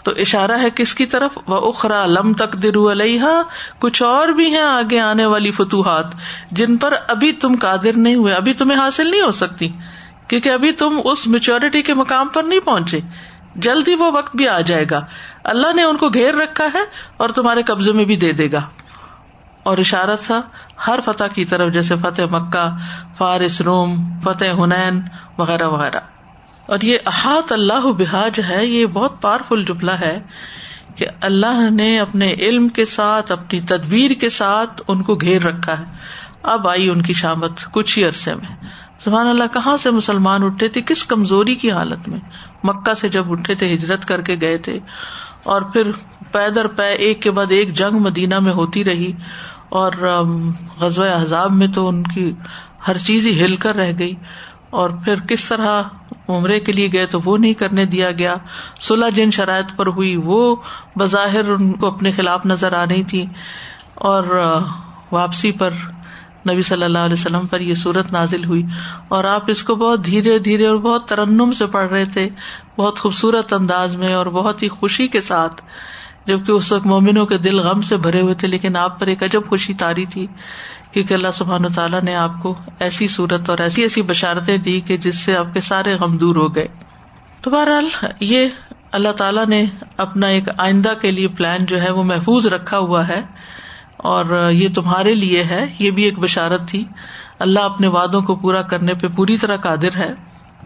تو 0.03 0.11
اشارہ 0.11 0.53
ہے 0.53 0.71
کس 0.75 0.95
کی 0.95 1.07
طرف؟ 1.07 1.39
وہ 1.47 1.69
اخرا 1.69 2.07
لم 2.07 2.33
تک 2.33 2.53
درو 2.53 2.91
علیہ 2.91 3.25
کچھ 3.79 4.03
اور 4.03 4.29
بھی 4.29 4.47
ہیں 4.47 4.63
آگے 4.63 5.01
آنے 5.01 5.27
والی 5.27 5.51
فتوحات 5.51 6.07
جن 6.51 6.77
پر 6.77 6.95
ابھی 7.09 7.33
تم 7.33 7.55
قادر 7.61 7.97
نہیں 7.97 8.15
ہوئے، 8.15 8.35
ابھی 8.35 8.55
تمہیں 8.55 8.79
حاصل 8.79 9.11
نہیں 9.11 9.23
ہو 9.23 9.31
سکتی۔ 9.31 9.69
کیونکہ 10.29 10.49
ابھی 10.49 10.73
تم 10.73 11.01
اس 11.05 11.27
میچورٹی 11.27 11.83
کے 11.83 11.95
مقام 11.95 12.29
پر 12.29 12.43
نہیں 12.43 12.61
پہنچے۔ 12.61 13.01
جلدی 13.57 13.95
وہ 13.95 14.11
وقت 14.13 14.37
بھی 14.37 14.49
آ 14.49 14.61
جائے 14.61 14.85
گا۔ 14.91 15.01
اللہ 15.45 15.73
نے 15.75 15.83
ان 15.83 15.97
کو 15.97 16.09
گھیر 16.09 16.35
رکھا 16.35 16.67
ہے 16.75 16.81
اور 17.17 17.29
تمہارے 17.29 17.63
قبضے 17.63 17.93
میں 17.93 18.05
بھی 18.05 18.17
دے 18.17 18.33
دے 18.33 18.53
گا۔ 18.53 18.61
اور 19.65 19.79
اشارت 19.79 20.23
تھا، 20.23 20.43
ہر 20.87 20.99
فتح 21.05 21.25
کی 21.35 21.45
طرف، 21.45 21.73
جیسے 21.73 21.95
فتح 21.97 22.23
مکہ، 22.31 22.77
فارس، 23.17 23.61
روم، 23.61 24.21
فتح 24.21 24.45
ہنین 24.45 25.01
وغیرہ 25.39 25.69
وغیرہ۔ 25.69 26.01
اور 26.67 26.79
یہ 26.83 26.99
احاط 27.07 27.53
اللہ 27.53 27.93
بحاج 27.99 28.41
ہے، 28.49 28.67
یہ 28.67 28.87
بہت 28.87 29.23
پاورفل 29.23 29.65
جملہ 29.65 29.91
ہے 29.91 30.21
کہ 30.97 31.07
اللہ 31.21 31.71
نے 31.71 32.01
اپنے 32.01 32.33
علم 32.33 32.69
کے 32.69 32.85
ساتھ، 32.85 33.33
اپنی 33.33 33.61
تدبیر 33.61 34.11
کے 34.11 34.29
ساتھ 34.29 34.83
ان 34.89 35.03
کو 35.03 35.15
گھیر 35.15 35.43
رکھا 35.43 35.79
ہے۔ 35.79 35.85
اب 36.43 36.69
آئی 36.69 36.89
ان 36.89 37.03
کی 37.03 37.13
شامت 37.13 37.53
کچھ 37.71 37.99
ہی 37.99 38.05
عرصے 38.05 38.35
میں۔ 38.35 38.57
سبحان 38.99 39.27
اللہ، 39.27 39.45
کہاں 39.53 39.77
سے 39.77 39.91
مسلمان 39.91 40.43
اٹھے 40.43 40.69
تھے؟ 40.69 40.83
کس 40.87 41.05
کمزوری 41.05 41.55
کی 41.55 41.73
حالت 41.73 42.09
میں؟ 42.09 42.21
مکہ 42.65 42.95
سے 42.95 43.09
جب 43.09 43.33
اٹھے 43.33 43.55
تھے، 43.55 43.75
ہجرت 43.75 44.05
کر 44.05 44.21
کے 44.21 44.37
گئے 44.41 44.59
تھے۔ 44.59 44.79
اور 45.45 45.63
پھر 45.63 45.91
پیدر 46.33 46.67
پے، 46.67 46.93
ایک 46.93 47.23
کے 47.23 47.31
بعد 47.31 47.47
ایک 47.49 47.75
جنگ 47.75 47.97
مدینہ 47.97 48.39
میں 48.39 48.53
ہوتی 48.53 48.85
رہی۔ 48.85 49.13
اور 49.75 49.93
غزوہ 50.81 51.07
احزاب 51.07 51.53
میں 51.53 51.67
تو 51.67 51.89
ان 51.89 52.03
کی 52.03 52.33
ہر 52.89 52.99
چیز 52.99 53.27
ہی 53.27 53.45
ہل 53.45 53.57
کر 53.57 53.77
رہ 53.77 53.93
گئی 53.99 54.15
اور 54.71 54.91
پھر 55.05 55.21
کس 55.21 55.45
طرح 55.45 55.83
عمرے 56.29 56.61
کے 56.61 56.73
لیے 56.73 56.93
گئے 56.93 57.07
تو 57.07 57.19
وہ 57.25 57.37
نہیں 57.39 57.55
کرنے 57.55 57.85
دیا 57.85 58.11
گیا۔ 58.11 58.35
صلاح 58.81 59.09
جن 59.09 59.31
شرائط 59.31 59.77
پر 59.77 59.87
ہوئی 59.87 60.17
وہ 60.17 60.57
بظاہر 60.99 61.49
ان 61.49 61.73
کو 61.73 61.87
اپنے 61.87 62.13
خلاف 62.13 62.47
نظر 62.47 62.73
آ 62.73 62.85
رہی 62.85 63.03
تھی 63.03 63.27
اور 63.95 64.25
واپسی 65.13 65.53
پر 65.53 65.71
نبی 66.51 66.63
صلی 66.63 66.85
اللہ 66.85 66.99
علیہ 66.99 67.13
وسلم 67.13 67.47
پر 67.47 67.61
یہ 67.61 67.75
صورت 67.75 68.13
نازل 68.13 68.45
ہوئی 68.45 68.63
اور 69.09 69.25
آپ 69.25 69.43
اس 69.47 69.63
کو 69.63 69.75
بہت 69.75 70.05
دھیرے 70.05 70.39
دھیرے 70.39 70.67
اور 70.67 70.77
بہت 70.77 71.09
ترنم 71.09 71.53
سے 71.53 71.67
پڑھ 71.67 71.89
رہے 71.93 72.05
تھے، 72.05 72.29
بہت 72.79 72.99
خوبصورت 72.99 73.53
انداز 73.53 73.97
میں 73.97 74.15
اور 74.15 74.27
بہت 74.27 74.63
ہی 74.63 74.69
خوشی 74.69 75.09
کے 75.09 75.21
ساتھ 75.21 75.63
جبکہ 76.27 76.53
اس 76.53 76.73
وقت 76.73 76.87
مومنوں 76.87 77.27
کے 77.27 77.39
دل 77.39 77.59
غم 77.59 77.81
سے 77.81 77.97
بھرے 77.97 78.21
ہوئے 78.21 78.35
تھے، 78.35 78.49
لیکن 78.49 78.77
آپ 78.77 79.01
پر 79.01 79.07
ایک 79.07 79.23
عجب 79.23 79.43
خوشی 79.49 79.75
تاری 79.75 80.07
تھی 80.07 80.27
کیونکہ 80.93 81.15
اللہ 81.15 81.29
سبحان 81.35 81.65
و 81.65 81.69
تعالیٰ 81.69 82.03
نے 82.03 82.15
آپ 82.15 82.31
کو 82.43 82.55
ایسی 82.79 83.09
صورت 83.09 83.51
اور 83.51 83.59
ایسی 83.59 83.83
ایسی 83.83 84.03
بشارتیں 84.03 84.59
دی 84.59 84.81
کہ 84.81 84.97
جس 84.97 85.19
سے 85.19 85.37
آپ 85.37 85.55
کے 85.55 85.61
سارے 85.61 85.95
غم 85.95 86.17
دور 86.17 86.37
ہو 86.37 86.55
گئے۔ 86.55 86.69
تو 87.41 87.51
بہرحال 87.51 87.89
یہ 88.21 88.49
اللہ 88.93 89.13
تعالیٰ 89.13 89.47
نے 89.47 89.65
اپنا 89.97 90.27
ایک 90.27 90.45
آئندہ 90.59 90.93
کے 91.01 91.11
لیے 91.11 91.29
پلان 91.29 91.65
جو 91.65 91.83
ہے 91.83 91.91
وہ 91.91 92.05
محفوظ 92.05 92.47
رکھا 92.47 92.79
ہوا 92.79 93.09
ہے 93.09 93.23
اور 93.97 94.51
یہ 94.53 94.69
تمہارے 94.75 95.15
لیے 95.15 95.45
ہے، 95.45 95.75
یہ 95.79 95.91
بھی 95.91 96.03
ایک 96.03 96.19
بشارت 96.19 96.69
تھی۔ 96.69 96.85
اللہ 97.39 97.61
اپنے 97.61 97.87
وادوں 97.87 98.23
کو 98.23 98.37
پورا 98.37 98.63
کرنے 98.63 98.95
پہ 98.95 99.09
پوری 99.09 99.37
طرح 99.37 99.57
قادر 99.57 99.97
ہے۔ 99.97 100.15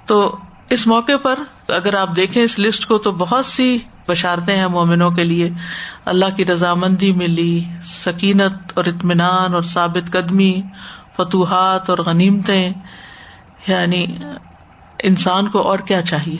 تو 0.06 0.36
اس 0.70 0.86
موقع 0.86 1.16
پر 1.22 1.38
اگر 1.68 1.94
آپ 1.94 2.16
دیکھیں 2.16 2.42
اس 2.42 2.58
لسٹ 2.58 2.86
کو 2.86 2.98
تو 2.98 3.12
بہت 3.12 3.46
سی 3.46 3.78
بشارتے 4.08 4.56
ہیں 4.56 4.66
مومنوں 4.66 5.10
کے 5.10 5.24
لیے۔ 5.24 5.50
اللہ 6.04 6.24
کی 6.36 6.46
رضامندی 6.46 7.12
ملی، 7.12 7.64
سکینت 7.82 8.72
اور 8.74 8.84
اطمینان 8.84 9.54
اور 9.54 9.62
ثابت 9.62 10.12
قدمی، 10.12 10.62
فتوحات 11.16 11.90
اور 11.90 11.98
غنیمتیں۔ 11.98 12.72
یعنی 13.66 14.06
انسان 15.02 15.48
کو 15.48 15.62
اور 15.62 15.78
کیا 15.78 16.02
چاہیے؟ 16.02 16.36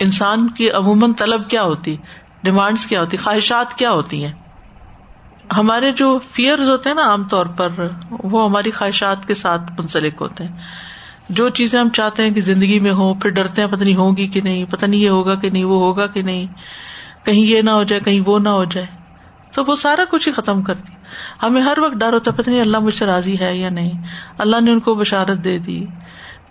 انسان 0.00 0.50
کی 0.50 0.70
عموماً 0.70 1.12
طلب 1.12 1.50
کیا 1.50 1.62
ہوتی؟ 1.62 1.96
ڈیمانڈس 2.42 2.86
کیا 2.86 3.00
ہوتی؟ 3.00 3.16
خواہشات 3.16 3.74
کیا 3.74 3.90
ہوتی 3.90 4.24
ہیں؟ 4.24 4.32
ہمارے 5.56 5.92
جو 5.92 6.18
فیئر 6.30 6.58
ہوتے 6.58 6.88
ہیں 6.88 6.96
نا 6.96 7.02
عام 7.02 7.24
طور 7.24 7.46
پر، 7.46 7.68
وہ 8.10 8.48
ہماری 8.48 8.70
خواہشات 8.70 9.26
کے 9.26 9.34
ساتھ 9.34 9.62
منسلک 9.78 10.14
ہوتے 10.20 10.44
ہیں۔ 10.44 10.56
جو 11.28 11.48
چیزیں 11.48 11.80
ہم 11.80 11.88
چاہتے 11.88 12.22
ہیں 12.22 12.30
کہ 12.30 12.40
زندگی 12.40 12.80
میں 12.80 12.92
ہو 12.92 13.14
پھر 13.14 13.30
ڈرتے 13.30 13.62
ہیں، 13.62 13.68
پتہ 13.68 13.84
نہیں 13.84 13.94
ہوگی 13.94 14.26
کہ 14.26 14.40
نہیں، 14.40 14.64
پتہ 14.64 14.86
نہیں 14.86 15.00
یہ 15.00 15.08
ہوگا 15.08 15.34
کہ 15.34 15.50
نہیں، 15.50 15.64
وہ 15.64 15.80
ہوگا 15.80 16.06
کہ 16.06 16.22
نہیں، 16.22 16.46
کہیں 17.24 17.40
یہ 17.40 17.62
نہ 17.62 17.70
ہو 17.70 17.82
جائے، 17.82 18.00
کہیں 18.04 18.20
وہ 18.26 18.38
نہ 18.38 18.48
ہو 18.48 18.64
جائے۔ 18.64 18.86
تو 19.52 19.64
وہ 19.64 19.76
سارا 19.76 20.04
کچھ 20.10 20.28
ہی 20.28 20.32
ختم 20.32 20.62
کر 20.62 20.74
دی 20.74 20.92
ہمیں 21.42 21.62
ہر 21.62 21.78
وقت 21.78 21.94
ڈر 21.94 22.12
ہوتا 22.12 22.30
پتہ 22.30 22.50
نہیں 22.50 22.60
اللہ 22.60 22.78
مجھ 22.78 22.94
سے 22.94 23.06
راضی 23.06 23.38
ہے 23.40 23.56
یا 23.56 23.68
نہیں۔ 23.68 23.90
اللہ 24.38 24.56
نے 24.60 24.70
ان 24.70 24.80
کو 24.80 24.94
بشارت 24.94 25.44
دے 25.44 25.58
دی۔ 25.58 25.84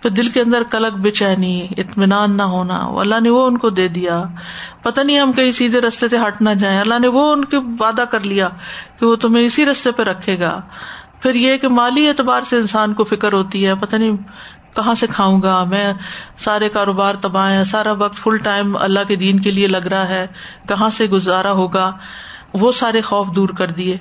پھر 0.02 0.10
دل 0.10 0.28
کے 0.28 0.40
اندر 0.40 0.62
کلک 0.70 0.92
بے 0.92 1.10
چینی، 1.10 1.66
اطمینان 1.76 2.36
نہ 2.36 2.42
ہونا، 2.42 2.76
اللہ 2.76 3.20
نے 3.20 3.30
وہ 3.30 3.46
ان 3.46 3.58
کو 3.58 3.70
دے 3.70 3.88
دیا۔ 3.88 4.24
پتا 4.82 5.02
نہیں 5.02 5.20
ہم 5.20 5.32
کہیں 5.32 5.50
سیدھے 5.50 5.80
رستے 5.80 6.08
سے 6.08 6.16
ہٹ 6.26 6.42
نہ 6.42 6.50
جائیں۔ 6.50 6.80
اللہ 6.80 6.98
نے 6.98 7.08
وہ 7.08 7.32
ان 7.32 7.44
کے 7.44 7.56
وعدہ 7.80 8.04
کر 8.10 8.20
لیا 8.20 8.48
کہ 9.00 9.06
وہ 9.06 9.16
تمہیں 9.16 9.44
اسی 9.44 9.66
رستے 9.66 9.92
پہ 9.92 10.02
رکھے 10.02 10.40
گا۔ 10.40 10.60
پھر 11.22 11.34
یہ 11.34 11.56
کہ 11.56 11.68
مالی 11.68 12.08
اعتبار 12.08 12.42
سے 12.42 12.56
انسان 12.56 12.94
کو 12.94 13.04
فکر 13.04 13.32
ہوتی 13.32 13.66
ہے 13.66 13.74
پتا 13.74 13.96
نہیں 13.96 14.16
کہاں 14.78 14.94
سے 14.94 15.06
کھاؤں 15.06 15.42
گا؟ 15.42 15.64
میں 15.64 15.92
سارے 16.36 16.68
کاروبار 16.68 17.14
تباہ 17.14 17.50
ہے 17.50 17.64
سارا 17.64 17.92
وقت 17.92 18.14
فل 18.14 18.36
ٹائم 18.36 18.76
اللہ 18.76 19.00
کے 19.08 19.16
دین 19.16 19.40
کے 19.40 19.50
لیے 19.50 19.66
لگ 19.66 19.86
رہا 19.86 20.08
ہے، 20.08 20.26
کہاں 20.68 20.90
سے 20.90 21.04
گزارا 21.04 21.52
ہوگا؟ 21.52 21.92
وہ 22.54 22.72
سارے 22.72 23.00
خوف 23.00 23.26
دور 23.36 23.48
کر 23.48 23.70
دیے۔ 23.70 23.96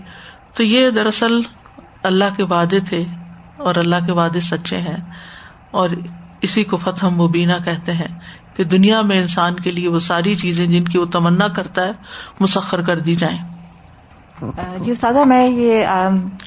تو 0.53 0.63
یہ 0.63 0.89
دراصل 0.89 1.39
اللہ 2.03 2.25
کے 2.37 2.43
وعدے 2.43 2.79
تھے 2.79 3.05
اور 3.57 3.75
اللہ 3.75 3.95
کے 4.05 4.11
وعدے 4.11 4.39
سچے 4.39 4.77
ہیں۔ 4.77 4.97
اور 5.71 5.89
اسی 6.41 6.63
کو 6.63 6.77
فتح 6.77 7.05
مبینہ 7.05 7.53
کہتے 7.65 7.93
ہیں 7.93 8.19
کہ 8.55 8.63
دنیا 8.63 9.01
میں 9.01 9.21
انسان 9.21 9.55
کے 9.55 9.71
لیے 9.71 9.89
وہ 9.89 9.99
ساری 9.99 10.35
چیزیں 10.35 10.67
جن 10.67 10.83
کی 10.83 10.99
وہ 10.99 11.05
تمنا 11.05 11.47
کرتا 11.47 11.85
ہے، 11.85 11.91
مسخر 12.39 12.81
کر 12.81 12.99
دی 12.99 13.15
جائیں۔ 13.15 13.37
جی 14.77 14.91
استاد 14.91 15.13
میں 15.25 15.47
یہ 15.47 15.85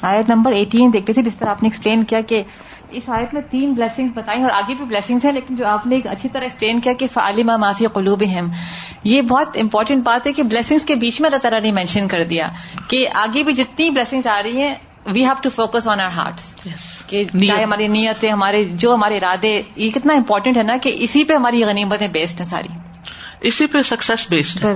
آیت 0.03 0.29
نمبر 0.29 0.53
ایٹین 0.53 0.93
دیکھتے 0.93 1.13
تھے 1.13 1.23
جس 1.23 1.37
طرح 1.37 1.51
آپ 1.51 1.63
نے 1.63 1.69
ایکسپلین 1.69 2.05
کیا 2.05 2.21
کہ 2.21 2.43
اس 2.91 3.09
آیت 3.09 3.35
میں 3.35 3.43
تین 3.51 3.73
بلیسنگ 3.73 4.09
بتائی 4.09 4.43
اور 4.43 4.51
آگے 4.51 4.75
بھی 4.75 4.85
بلیسنگس 4.85 5.25
ہیں 5.25 5.33
لیکن 5.33 5.57
جو 5.57 5.67
آپ 5.67 5.87
نے 5.87 6.01
اچھی 6.05 6.29
طرح 6.29 6.43
ایکسپلین 6.43 6.81
کیا 6.81 6.93
کہ 6.93 7.07
فعالمہ 7.13 7.57
معافی 7.57 7.87
قلوب 7.87 8.23
یہ 9.05 9.23
بہت 9.23 9.59
امپورٹینٹ 9.61 10.05
بات 10.05 10.27
ہے 10.27 10.33
کہ 10.33 10.43
بلیسنگس 10.43 10.85
کے 10.85 10.95
بیچ 10.95 11.21
میں 11.21 11.29
اللہ 11.29 11.39
تعالیٰ 11.39 11.61
نے 11.61 11.73
مینشن 11.73 12.09
کر 12.09 12.23
دیا 12.23 12.49
کہ 12.89 13.09
آگے 13.15 13.43
بھی 13.43 13.53
جتنی 13.53 13.91
بلیسنگس 13.91 14.27
آ 14.27 14.41
رہی 14.43 14.61
ہیں 14.61 14.75
we 15.07 15.25
have 15.25 15.35
to 15.43 15.51
focus 15.51 15.87
on 15.87 16.01
our 16.01 16.11
heart 16.17 16.67
کہ 17.07 17.25
چاہے 17.47 17.63
ہماری 17.63 17.89
نیت 17.89 18.25
ہے 18.25 18.29
ہمارے 18.29 18.65
جو 18.65 18.95
ہمارے 18.95 19.17
ارادے 19.17 19.63
یہ 19.77 19.91
کتنا 19.91 20.15
امپورٹینٹ 20.15 20.57
ہے 20.57 20.63
نا 20.63 20.77
کہ 20.83 20.97
اسی 20.99 21.25
پہ 21.25 21.35
ہماری 21.35 21.65
غنیمتیں 21.65 22.09
بیسڈ 22.09 22.41
ہیں 22.41 22.49
ساری۔ 22.49 22.69
اسی 23.41 23.67
پہ 23.67 23.83
سکسیس 23.83 24.27
بیسڈ 24.31 24.67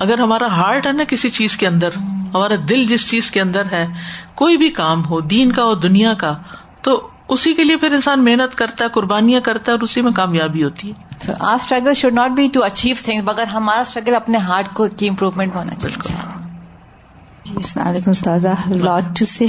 اگر 0.00 0.18
ہمارا 0.18 0.46
ہارٹ 0.46 0.86
ہے 0.86 0.92
نا 0.92 1.04
کسی 1.04 1.30
چیز 1.30 1.56
کے 1.56 1.66
اندر 1.66 1.96
ہمارا 2.34 2.54
دل 2.68 2.84
جس 2.86 3.10
چیز 3.10 3.30
کے 3.30 3.40
اندر 3.40 3.72
ہے 3.72 3.86
کوئی 4.34 4.56
بھی 4.56 4.68
کام 4.68 5.04
ہو 5.04 5.20
دین 5.20 5.52
کا 5.52 5.64
ہو 5.64 5.74
دنیا 5.74 6.14
کا 6.14 6.34
تو 6.82 7.08
اسی 7.28 7.54
کے 7.54 7.64
لیے 7.64 7.76
پھر 7.76 7.92
انسان 7.92 8.24
محنت 8.24 8.54
کرتا 8.54 8.84
ہے 8.84 8.88
قربانیاں 8.88 9.40
کرتا 9.40 9.72
ہے 9.72 9.76
اور 9.76 9.82
اسی 9.82 10.02
میں 10.02 10.12
کامیابی 10.12 10.64
ہوتی 10.64 10.90
ہے۔ 10.90 11.32
Our 11.40 11.56
struggle 11.60 11.94
should 11.94 12.14
not 12.14 12.30
be 12.30 12.48
to 12.52 12.64
achieve 12.64 12.96
thing 13.04 13.22
مگر 13.24 13.46
ہمارا 13.46 13.80
اسٹرگل 13.80 14.14
اپنے 14.14 14.38
ہارٹ 14.38 14.74
کو 14.74 14.86
کی 14.96 15.08
امپروومنٹ 15.08 15.54
ہونا 15.54 15.74
چاہیے۔ 15.74 16.47
جی 17.48 17.54
السلام 17.56 17.86
علیکم 17.88 18.10
استاذہ. 18.10 18.48
لاٹ 18.68 19.04
ٹو 19.18 19.24
سے 19.24 19.46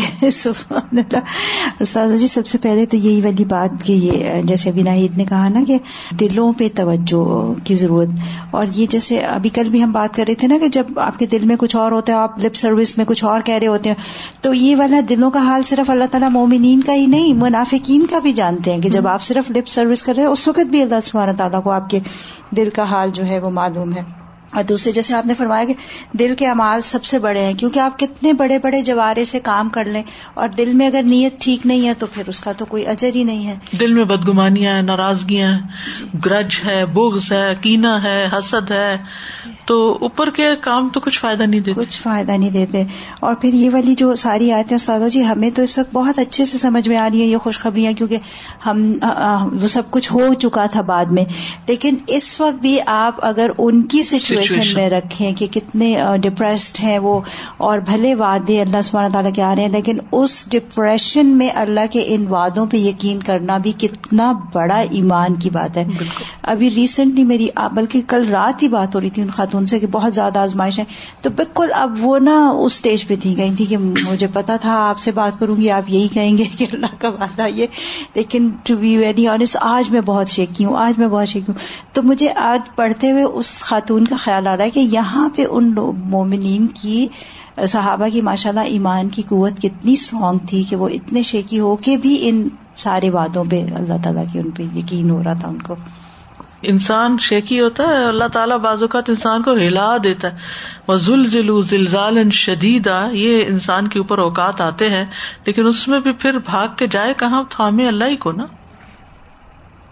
استاذہ 1.79 2.17
جی 2.17 2.27
سب 2.27 2.47
سے 2.47 2.57
پہلے 2.57 2.85
تو 2.85 2.97
یہی 2.97 3.21
والی 3.21 3.45
بات 3.45 3.83
کہ 3.85 3.93
یہ 3.93 4.41
جیسے 4.41 4.69
ابھی 4.69 4.83
ناہید 4.83 5.17
نے 5.17 5.25
کہا 5.25 5.49
نا 5.49 5.59
کہ 5.67 5.77
دلوں 6.19 6.53
پہ 6.53 6.67
توجہ 6.75 7.53
کی 7.63 7.75
ضرورت. 7.75 8.09
اور 8.51 8.65
یہ 8.75 8.85
جیسے 8.89 9.19
ابھی 9.19 9.49
کل 9.49 9.69
بھی 9.69 9.83
ہم 9.83 9.91
بات 9.91 10.15
کر 10.15 10.23
رہے 10.27 10.35
تھے 10.35 10.47
نا 10.47 10.57
کہ 10.61 10.67
جب 10.67 10.99
آپ 10.99 11.19
کے 11.19 11.25
دل 11.25 11.45
میں 11.45 11.55
کچھ 11.59 11.75
اور 11.75 11.91
ہوتا 11.91 12.13
ہے 12.13 12.17
آپ 12.17 12.39
لپ 12.45 12.55
سروس 12.55 12.97
میں 12.97 13.05
کچھ 13.05 13.23
اور 13.25 13.41
کہہ 13.41 13.55
رہے 13.55 13.67
ہوتے 13.67 13.89
ہیں 13.89 13.95
تو 14.41 14.53
یہ 14.53 14.75
والا 14.75 14.99
دلوں 15.09 15.31
کا 15.31 15.39
حال 15.39 15.63
صرف 15.63 15.89
اللہ 15.89 16.11
تعالیٰ 16.11 16.29
مومنین 16.29 16.81
کا 16.81 16.93
ہی 16.93 17.05
نہیں 17.05 17.33
منافقین 17.33 18.05
کا 18.09 18.19
بھی 18.19 18.33
جانتے 18.33 18.73
ہیں 18.73 18.81
کہ 18.81 18.89
جب 18.89 19.07
آپ 19.07 19.23
صرف 19.23 19.51
لپ 19.51 19.67
سروس 19.67 20.03
کر 20.03 20.13
رہے 20.15 20.23
ہیں 20.23 20.29
اس 20.29 20.47
وقت 20.47 20.67
بھی 20.71 20.81
اللہ 20.81 21.01
سبحانہ 21.03 21.31
تعالیٰ 21.37 21.63
کو 21.63 21.71
آپ 21.71 21.89
کے 21.89 21.99
دل 22.57 22.69
کا 22.75 22.83
حال 22.83 23.11
جو 23.11 23.25
ہے 23.25 23.39
وہ 23.39 23.49
معلوم 23.49 23.93
ہے۔ 23.93 24.18
اور 24.53 24.63
دوسرے 24.63 24.91
جیسے 24.91 25.13
آپ 25.13 25.25
نے 25.25 25.33
فرمایا 25.33 25.65
کہ 25.65 25.73
دل 26.13 26.33
کے 26.37 26.47
امال 26.47 26.81
سب 26.81 27.03
سے 27.05 27.19
بڑے 27.19 27.43
ہیں 27.43 27.53
کیونکہ 27.53 27.79
آپ 27.79 27.99
کتنے 27.99 28.33
بڑے 28.33 28.59
بڑے 28.59 28.81
جوارے 28.81 29.23
سے 29.25 29.39
کام 29.39 29.69
کر 29.69 29.85
لیں 29.85 30.03
اور 30.33 30.47
دل 30.47 30.73
میں 30.73 30.87
اگر 30.87 31.01
نیت 31.03 31.39
ٹھیک 31.39 31.65
نہیں 31.65 31.87
ہے 31.87 31.93
تو 31.93 32.05
پھر 32.07 32.23
اس 32.27 32.39
کا 32.39 32.51
تو 32.51 32.65
کوئی 32.65 32.87
اجر 32.87 33.09
ہی 33.15 33.23
نہیں 33.23 33.47
ہے۔ 33.47 33.55
دل 33.79 33.93
میں 33.93 34.03
بدگمانیاں 34.03 34.75
ہیں 34.75 34.81
ناراضگیاں 34.81 35.53
ہیں 35.53 35.59
گرج 36.25 36.59
ہے 36.65 36.85
بوگز 36.85 37.31
ہے 37.31 37.55
کینا 37.61 38.03
ہے 38.03 38.29
حسد 38.33 38.71
ہے۔ 38.71 38.97
تو 39.65 39.97
اوپر 40.01 40.29
کے 40.29 40.55
کام 40.61 40.89
تو 40.89 40.99
کچھ 40.99 41.19
فائدہ 41.19 41.43
نہیں 41.43 41.59
دیتے۔ 41.59 41.81
کچھ 41.81 42.01
فائدہ 42.01 42.31
نہیں 42.31 42.49
دیتے۔ 42.49 42.83
اور 43.19 43.35
پھر 43.35 43.53
یہ 43.53 43.69
والی 43.73 43.95
جو 43.95 44.15
ساری 44.15 44.51
آیتیں 44.51 44.75
استاد 44.75 44.99
جی 45.09 45.25
ہمیں 45.25 45.49
تو 45.49 45.61
اس 45.61 45.77
وقت 45.77 45.93
بہت 45.93 46.19
اچھے 46.19 46.45
سے 46.45 46.57
سمجھ 46.57 46.89
میں 46.89 46.97
آ 46.97 47.09
رہی 47.13 47.21
ہیں 47.21 47.27
یہ 47.27 47.37
خوشخبریاں 47.37 47.93
کیونکہ 47.93 48.17
ہم 48.65 48.93
وہ 49.61 49.67
سب 49.67 49.91
کچھ 49.91 50.13
ہو 50.13 50.33
چکا 50.33 50.65
تھا 50.65 50.81
بعد 50.81 51.05
میں۔ 51.05 51.25
لیکن 51.67 51.95
اس 52.07 52.41
وقت 52.41 52.61
بھی 52.61 52.79
آپ 52.85 53.25
اگر 53.25 53.51
ان 53.57 53.81
کی 53.81 54.03
سچویشن 54.03 54.38
سچویشن. 54.47 54.73
میں 54.73 54.89
رکھیں 54.89 55.31
کہ 55.31 55.47
کتنے 55.47 56.01
ڈپریسڈ 56.21 56.83
ہیں 56.83 56.99
وہ 56.99 57.19
اور 57.57 57.79
بھلے 57.79 58.15
وعدے 58.15 58.61
اللہ 58.61 58.81
سبحانہ 58.81 59.13
تعالیٰ 59.13 59.33
کے 59.33 59.41
آ 59.41 59.55
رہے 59.55 59.63
ہیں 59.63 59.71
لیکن 59.71 59.97
اس 60.11 60.45
ڈپریشن 60.51 61.27
میں 61.27 61.49
اللہ 61.55 61.79
کے 61.91 62.03
ان 62.05 62.25
وعدوں 62.27 62.65
پہ 62.65 62.77
یقین 62.77 63.19
کرنا 63.19 63.57
بھی 63.57 63.71
کتنا 63.71 64.33
بڑا 64.53 64.77
ایمان 64.77 65.33
کی 65.33 65.49
بات 65.49 65.77
ہے۔ 65.77 65.83
ابھی 66.41 66.69
ریسنٹلی 66.69 67.23
میری 67.23 67.47
بلکہ 67.73 68.01
کل 68.07 68.29
رات 68.29 68.63
ہی 68.63 68.67
بات 68.67 68.95
ہو 68.95 69.01
رہی 69.01 69.09
تھی 69.09 69.21
ان 69.21 69.27
خاتون 69.27 69.65
سے 69.65 69.79
کہ 69.79 69.87
بہت 69.87 70.13
زیادہ 70.13 70.39
آزمائش 70.39 70.79
ہے 70.79 70.83
تو 71.21 71.29
بالکل 71.29 71.69
اب 71.73 71.93
وہ 71.99 72.19
نا 72.19 72.49
اس 72.49 72.73
اسٹیج 72.73 73.07
پہ 73.07 73.15
تھی 73.21 73.37
گئی 73.37 73.51
تھی 73.57 73.65
کہ 73.65 73.77
مجھے 73.77 74.27
پتا 74.33 74.55
تھا 74.55 74.89
آپ 74.89 74.99
سے 74.99 75.11
بات 75.11 75.39
کروں 75.39 75.55
گی 75.55 75.71
آپ 75.71 75.89
یہی 75.89 76.07
کہیں 76.07 76.37
گے 76.37 76.43
کہ 76.57 76.65
اللہ 76.73 76.85
کا 76.99 77.09
وعدہ 77.09 77.47
یہ۔ 77.47 77.67
لیکن 78.15 78.49
ٹو 78.63 78.75
بی 78.75 78.97
ویری 78.97 79.27
آنےسٹ 79.27 79.57
آج 79.61 79.91
میں 79.91 80.01
بہت 80.01 80.29
شیکی 80.29 80.65
ہوں 80.65 80.77
آج 80.77 80.99
میں 80.99 81.07
بہت 81.07 81.27
شیکی 81.27 81.51
ہوں۔ 81.51 81.59
تو 81.93 82.03
مجھے 82.03 82.29
آج 82.35 82.75
پڑھتے 82.75 83.11
ہوئے 83.11 83.23
اس 83.23 83.63
خاتون 83.63 84.05
کا 84.05 84.15
خیال 84.29 84.47
آ 84.47 84.57
رہا 84.57 84.63
ہے 84.63 84.69
کہ 84.69 84.79
یہاں 84.79 85.29
پہ 85.29 85.43
ان 85.49 85.73
مومنین 86.03 86.67
کی، 86.67 87.07
صحابہ 87.67 88.07
کی 88.13 88.21
ماشاء 88.21 88.49
اللہ 88.49 88.59
ایمان 88.59 89.09
کی 89.09 89.21
قوت 89.21 89.61
کتنی 89.61 89.93
اسٹرانگ 89.93 90.37
تھی 90.47 90.63
کہ 90.63 90.75
وہ 90.75 90.89
اتنے 90.89 91.21
شیکی 91.21 91.59
ہو 91.59 91.75
کے 91.75 91.97
بھی 91.97 92.29
ان 92.29 92.47
سارے 92.75 93.09
وعدوں 93.09 93.43
پہ 93.51 93.65
اللہ 93.75 93.93
تعالیٰ 94.03 94.23
کے 94.33 94.39
ان 94.39 94.49
پہ 94.49 94.63
یقین 94.75 95.09
ہو 95.09 95.23
رہا 95.23 95.33
تھا 95.33 95.47
ان 95.47 95.61
کو۔ 95.61 95.75
انسان 96.61 97.17
شیکی 97.19 97.59
ہوتا 97.59 97.83
ہے، 97.83 98.05
اللہ 98.05 98.27
تعالیٰ 98.33 98.57
بعض 98.57 98.81
اوقات 98.81 99.09
انسان 99.09 99.43
کو 99.43 99.53
ہلا 99.53 99.97
دیتا 100.03 100.31
ہے۔ 100.31 100.37
وہ 100.87 100.95
زلزلو 100.95 101.61
زلزال 101.61 102.31
شدیدہ 102.31 103.07
یہ 103.11 103.43
انسان 103.47 103.87
کے 103.87 103.99
اوپر 103.99 104.17
اوقات 104.17 104.61
آتے 104.61 104.89
ہیں، 104.89 105.05
لیکن 105.45 105.67
اس 105.67 105.87
میں 105.87 105.99
بھی 105.99 106.11
پھر 106.11 106.37
بھاگ 106.37 106.67
کے 106.75 106.87
جائے 106.87 107.13
کہاں؟ 107.17 107.43
تھامے 107.49 107.87
اللہ 107.87 108.05
ہی 108.05 108.15
کو 108.15 108.31
نا۔ 108.31 108.45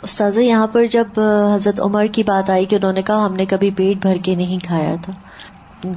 استاذہ 0.02 0.40
یہاں 0.40 0.68
پر 0.68 0.86
جب 0.86 1.20
حضرت 1.56 1.82
عمر 1.82 2.06
کی 2.06 2.24
بات 2.24 2.50
آئی 2.50 2.66
کہ 2.66 2.76
انہوں 2.76 2.94
نے 2.94 3.02
کہا 3.02 3.26
ہم 3.26 3.36
نے 3.36 3.46
کبھی 3.46 3.72
پیٹ 3.72 3.98
بھر 3.98 4.18
کے 4.24 4.36
نہیں 4.36 4.66
کھایا 4.66 4.96
تھا۔ 5.02 5.14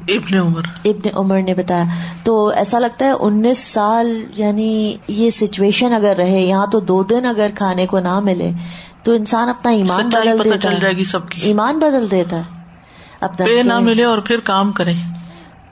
ابن 0.09 0.35
عمر۔ 0.35 0.63
ابن 0.85 1.09
عمر 1.15 1.43
نے 1.43 1.55
بتایا۔ 1.55 1.85
تو 2.25 2.49
ایسا 2.49 2.79
لگتا 2.79 3.05
ہے 3.07 3.11
انیس 3.21 3.59
سال 3.59 4.25
یعنی 4.37 4.97
یہ 5.09 5.31
سچویشن 5.31 5.93
اگر 5.93 6.15
رہے 6.19 6.41
یہاں 6.41 6.67
تو 6.67 6.81
دو 6.81 7.03
دن 7.03 7.27
اگر 7.27 7.51
کھانے 7.55 7.87
کو 7.87 7.99
نہ 8.01 8.21
ملے 8.21 8.51
تو 9.03 9.13
انسان 9.13 9.49
اپنا 9.49 9.71
ایمان 9.71 10.09
بدل 10.09 10.45
دیتا 10.45 10.59
چل 10.59 10.73
ہے۔ 10.73 10.81
جائے 10.81 10.97
گی 10.97 11.05
سب 11.05 11.29
کی۔ 11.29 11.41
ایمان 11.41 11.79
بدل 11.79 12.11
دیتا 12.11 12.37
ہے۔ 12.37 12.43
اپنا 13.21 13.47
نہ 13.63 13.79
ملے 13.79 14.05
اور 14.05 14.19
پھر 14.19 14.39
کام 14.39 14.73
کرے۔ 14.73 14.93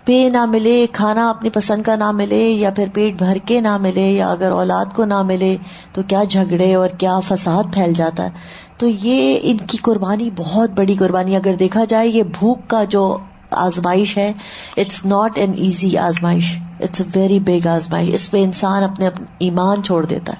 پے 0.08 0.28
نہ 0.28 0.44
ملے، 0.44 0.86
کھانا 0.92 1.30
اپنی 1.30 1.50
پسند 1.50 1.82
کا 1.82 1.96
نہ 1.96 2.10
ملے، 2.10 2.50
یا 2.50 2.70
پھر 2.70 2.88
پیٹ 2.94 3.14
بھر 3.14 3.36
کے 3.36 3.60
نہ 3.60 3.78
ملے، 3.78 4.10
یا 4.10 4.30
اگر 4.30 4.50
اولاد 4.50 4.84
کو 4.94 5.04
نہ 5.04 5.22
ملے، 5.22 5.56
تو 5.92 6.02
کیا 6.02 6.24
جھگڑے 6.24 6.74
اور 6.74 6.88
کیا 6.88 7.20
فساد 7.20 7.64
پھیل 7.74 7.92
جاتا 7.92 8.24
ہے؟ 8.24 8.30
تو 8.76 8.88
یہ 8.88 9.38
ان 9.42 9.56
کی 9.56 9.78
قربانی 9.78 10.30
بہت 10.36 10.70
بڑی 10.70 10.94
قربانی 10.94 11.36
اگر 11.36 11.54
دیکھا 11.54 11.84
جائے، 11.84 12.08
یہ 12.08 12.22
بھوک 12.22 12.58
کا 12.68 12.84
جو 12.84 13.18
آزمائش 13.50 14.16
ہے 14.16 14.32
اٹس 14.76 15.06
ناٹ 15.06 15.38
این 15.38 15.52
ایزی 15.56 15.98
آزمائش۔ 15.98 16.58
اٹس 16.80 17.00
اے 17.00 17.20
ویری 17.20 17.38
بگ 17.40 17.66
آزمائش۔ 17.66 18.14
اس 18.14 18.30
پہ 18.30 18.44
انسان 18.44 18.82
اپنے 18.82 19.08
ایمان 19.38 19.82
چھوڑ 19.82 20.06
دیتا 20.06 20.32
ہے۔ 20.32 20.38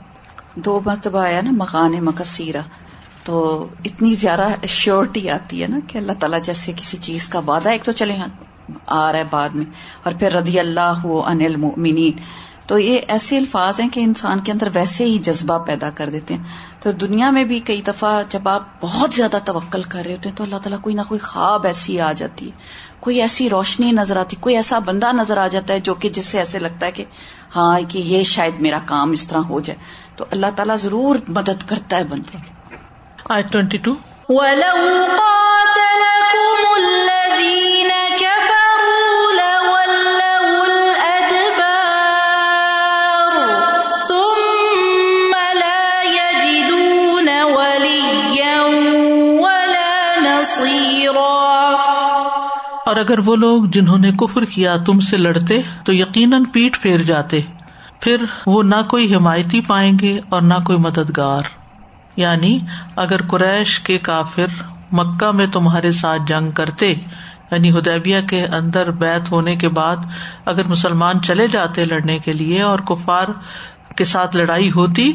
دو 0.55 0.81
مرتبہ 0.85 1.19
آیا 1.19 1.41
نا 1.41 1.51
مکان 1.51 1.93
مکثیرہ 1.93 2.61
تو 3.25 3.67
اتنی 3.85 4.15
زیادہ 4.15 4.49
شیورٹی 4.67 5.31
آتی 5.31 5.63
ہے 5.63 5.69
نا 5.69 5.79
کہ 5.87 5.99
اللہ 5.99 6.13
تعالیٰ 6.21 6.41
جیسے 6.43 6.73
کسی 6.77 6.97
چیز 6.97 7.29
کا 7.29 7.39
وعدہ 7.39 7.69
ایک 7.69 7.85
تو 7.85 7.93
چلے 7.93 8.17
ہاں۔ 8.17 8.48
آ 8.87 9.13
رہا 9.13 9.19
ہے 9.19 9.25
بعد 9.31 9.49
میں۔ 9.49 9.65
اور 10.03 10.13
پھر 10.19 10.33
رضی 10.33 10.61
اللہ 10.61 11.01
ان 11.05 11.41
المؤمنین۔ 11.41 12.13
تو 12.67 12.79
یہ 12.79 12.99
ایسے 13.09 13.37
الفاظ 13.37 13.81
ہیں 13.81 13.89
کہ 13.89 14.01
انسان 14.01 14.41
کے 14.41 14.53
اندر 14.53 14.69
ویسے 14.75 15.05
ہی 15.05 15.19
جذبہ 15.19 15.59
پیدا 15.59 15.91
کر 15.91 16.09
دیتے 16.09 16.35
ہیں۔ 16.35 16.43
تو 16.81 16.93
دنیا 16.93 17.31
میں 17.31 17.45
بھی 17.45 17.61
کئی 17.61 17.83
دفعہ 17.83 18.23
جب 18.29 18.49
آپ 18.49 18.63
بہت 18.81 19.15
زیادہ 19.15 19.37
توکل 19.45 19.83
کر 19.83 20.03
رہے 20.07 20.15
ہوتے 20.15 20.29
ہیں 20.29 20.37
تو 20.37 20.45
اللہ 20.45 20.57
تعالیٰ 20.57 20.81
کوئی 20.81 20.95
نہ 20.95 21.01
کوئی 21.09 21.21
خواب 21.21 21.67
ایسی 21.67 22.01
آ 22.01 22.13
جاتی 22.13 22.47
ہے۔ 22.47 22.51
کوئی 23.01 23.21
ایسی 23.21 23.51
روشنی 23.51 23.93
نظر 23.93 24.17
آتی 24.17 24.37
کوئی 24.41 24.57
ایسا 24.57 24.79
بندہ 24.79 25.13
نظر 25.13 25.37
آ 25.37 25.47
جاتا 25.47 25.75
ہے 25.75 25.81
جو 25.81 25.95
کہ 25.95 26.09
جس 26.09 26.27
سے 26.27 26.39
ایسے 26.39 26.59
لگتا 26.59 26.87
ہے 26.87 26.93
کہ 26.93 27.05
ہاں 27.57 27.81
کہ 27.89 27.99
یہ 27.99 28.25
شاید 28.25 28.61
میرا 28.61 28.79
کام 28.87 29.11
اس 29.11 29.27
طرح 29.27 29.39
ہو 29.39 29.61
جائے۔ 29.61 29.79
تو 30.17 30.25
اللہ 30.31 30.47
تعالیٰ 30.57 30.77
ضرور 30.77 31.17
مدد 31.29 31.69
کرتا 31.69 31.97
ہے 31.97 32.05
بندے 32.05 32.39
آئی 33.29 33.43
ٹوینٹی 33.43 33.79
ٹو۔ 33.79 33.93
اور 52.87 52.97
اگر 52.97 53.19
وہ 53.19 53.37
لوگ 53.37 53.65
جنہوں 53.65 53.99
نے 53.99 54.11
کفر 54.11 54.45
کیا 54.45 54.77
تم 54.77 55.01
سے 55.01 55.17
لڑتے 55.17 55.61
تو 55.85 55.93
یقیناً 55.93 56.45
پیٹ 56.45 56.83
پھیر 56.83 57.03
جاتے۔ 57.03 57.41
پھر 58.01 58.25
وہ 58.47 58.63
نہ 58.63 58.75
کوئی 58.89 59.15
حمایتی 59.15 59.61
پائیں 59.61 59.99
گے 60.01 60.21
اور 60.29 60.43
نہ 60.43 60.55
کوئی 60.67 60.79
مددگار۔ 60.79 61.43
یعنی 62.17 62.59
اگر 62.97 63.23
قریش 63.23 63.81
کے 63.81 63.99
کافر 63.99 64.47
مکہ 64.93 65.31
میں 65.31 65.47
تمہارے 65.47 65.93
ساتھ 65.93 66.23
جنگ 66.27 66.51
کرتے 66.51 66.95
یعنی 67.51 67.79
ہدیبیہ 67.79 68.21
کے 68.21 68.47
اندر 68.47 68.91
بیت 68.91 69.33
ہونے 69.33 69.57
کے 69.57 69.69
بعد 69.69 69.97
اگر 70.45 70.67
مسلمان 70.67 71.23
چلے 71.23 71.49
جاتے 71.49 71.85
لڑنے 71.85 72.19
کے 72.19 72.33
لیے 72.33 72.63
اور 72.63 72.79
کفار 72.79 73.27
کے 73.97 74.05
ساتھ 74.05 74.37
لڑائی 74.37 74.71
ہوتی 74.71 75.13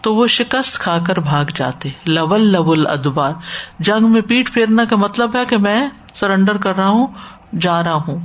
تو 0.00 0.14
وہ 0.14 0.26
شکست 0.26 0.78
کھا 0.78 0.98
کر 1.06 1.20
بھاگ 1.20 1.44
جاتے۔ 1.54 1.88
لول 2.06 2.52
لول 2.52 2.86
ادبار۔ 2.86 3.32
جنگ 3.78 4.12
میں 4.12 4.20
پیٹ 4.20 4.52
پھیرنا 4.52 4.84
کا 4.84 4.96
مطلب 4.96 5.36
ہے 5.36 5.44
کہ 5.44 5.56
میں 5.56 5.88
سرنڈر 6.14 6.56
کر 6.56 6.76
رہا 6.76 6.88
ہوں، 6.88 7.06
جا 7.60 7.84
رہا 7.84 7.94
ہوں۔ 7.94 8.18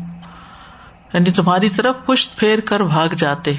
یعنی 1.14 1.32
تمہاری 1.32 1.70
طرف 1.70 1.96
پشت 2.06 2.36
پھیر 2.36 2.60
کر 2.60 2.80
بھاگ 2.80 3.08
جاتے۔ 3.08 3.56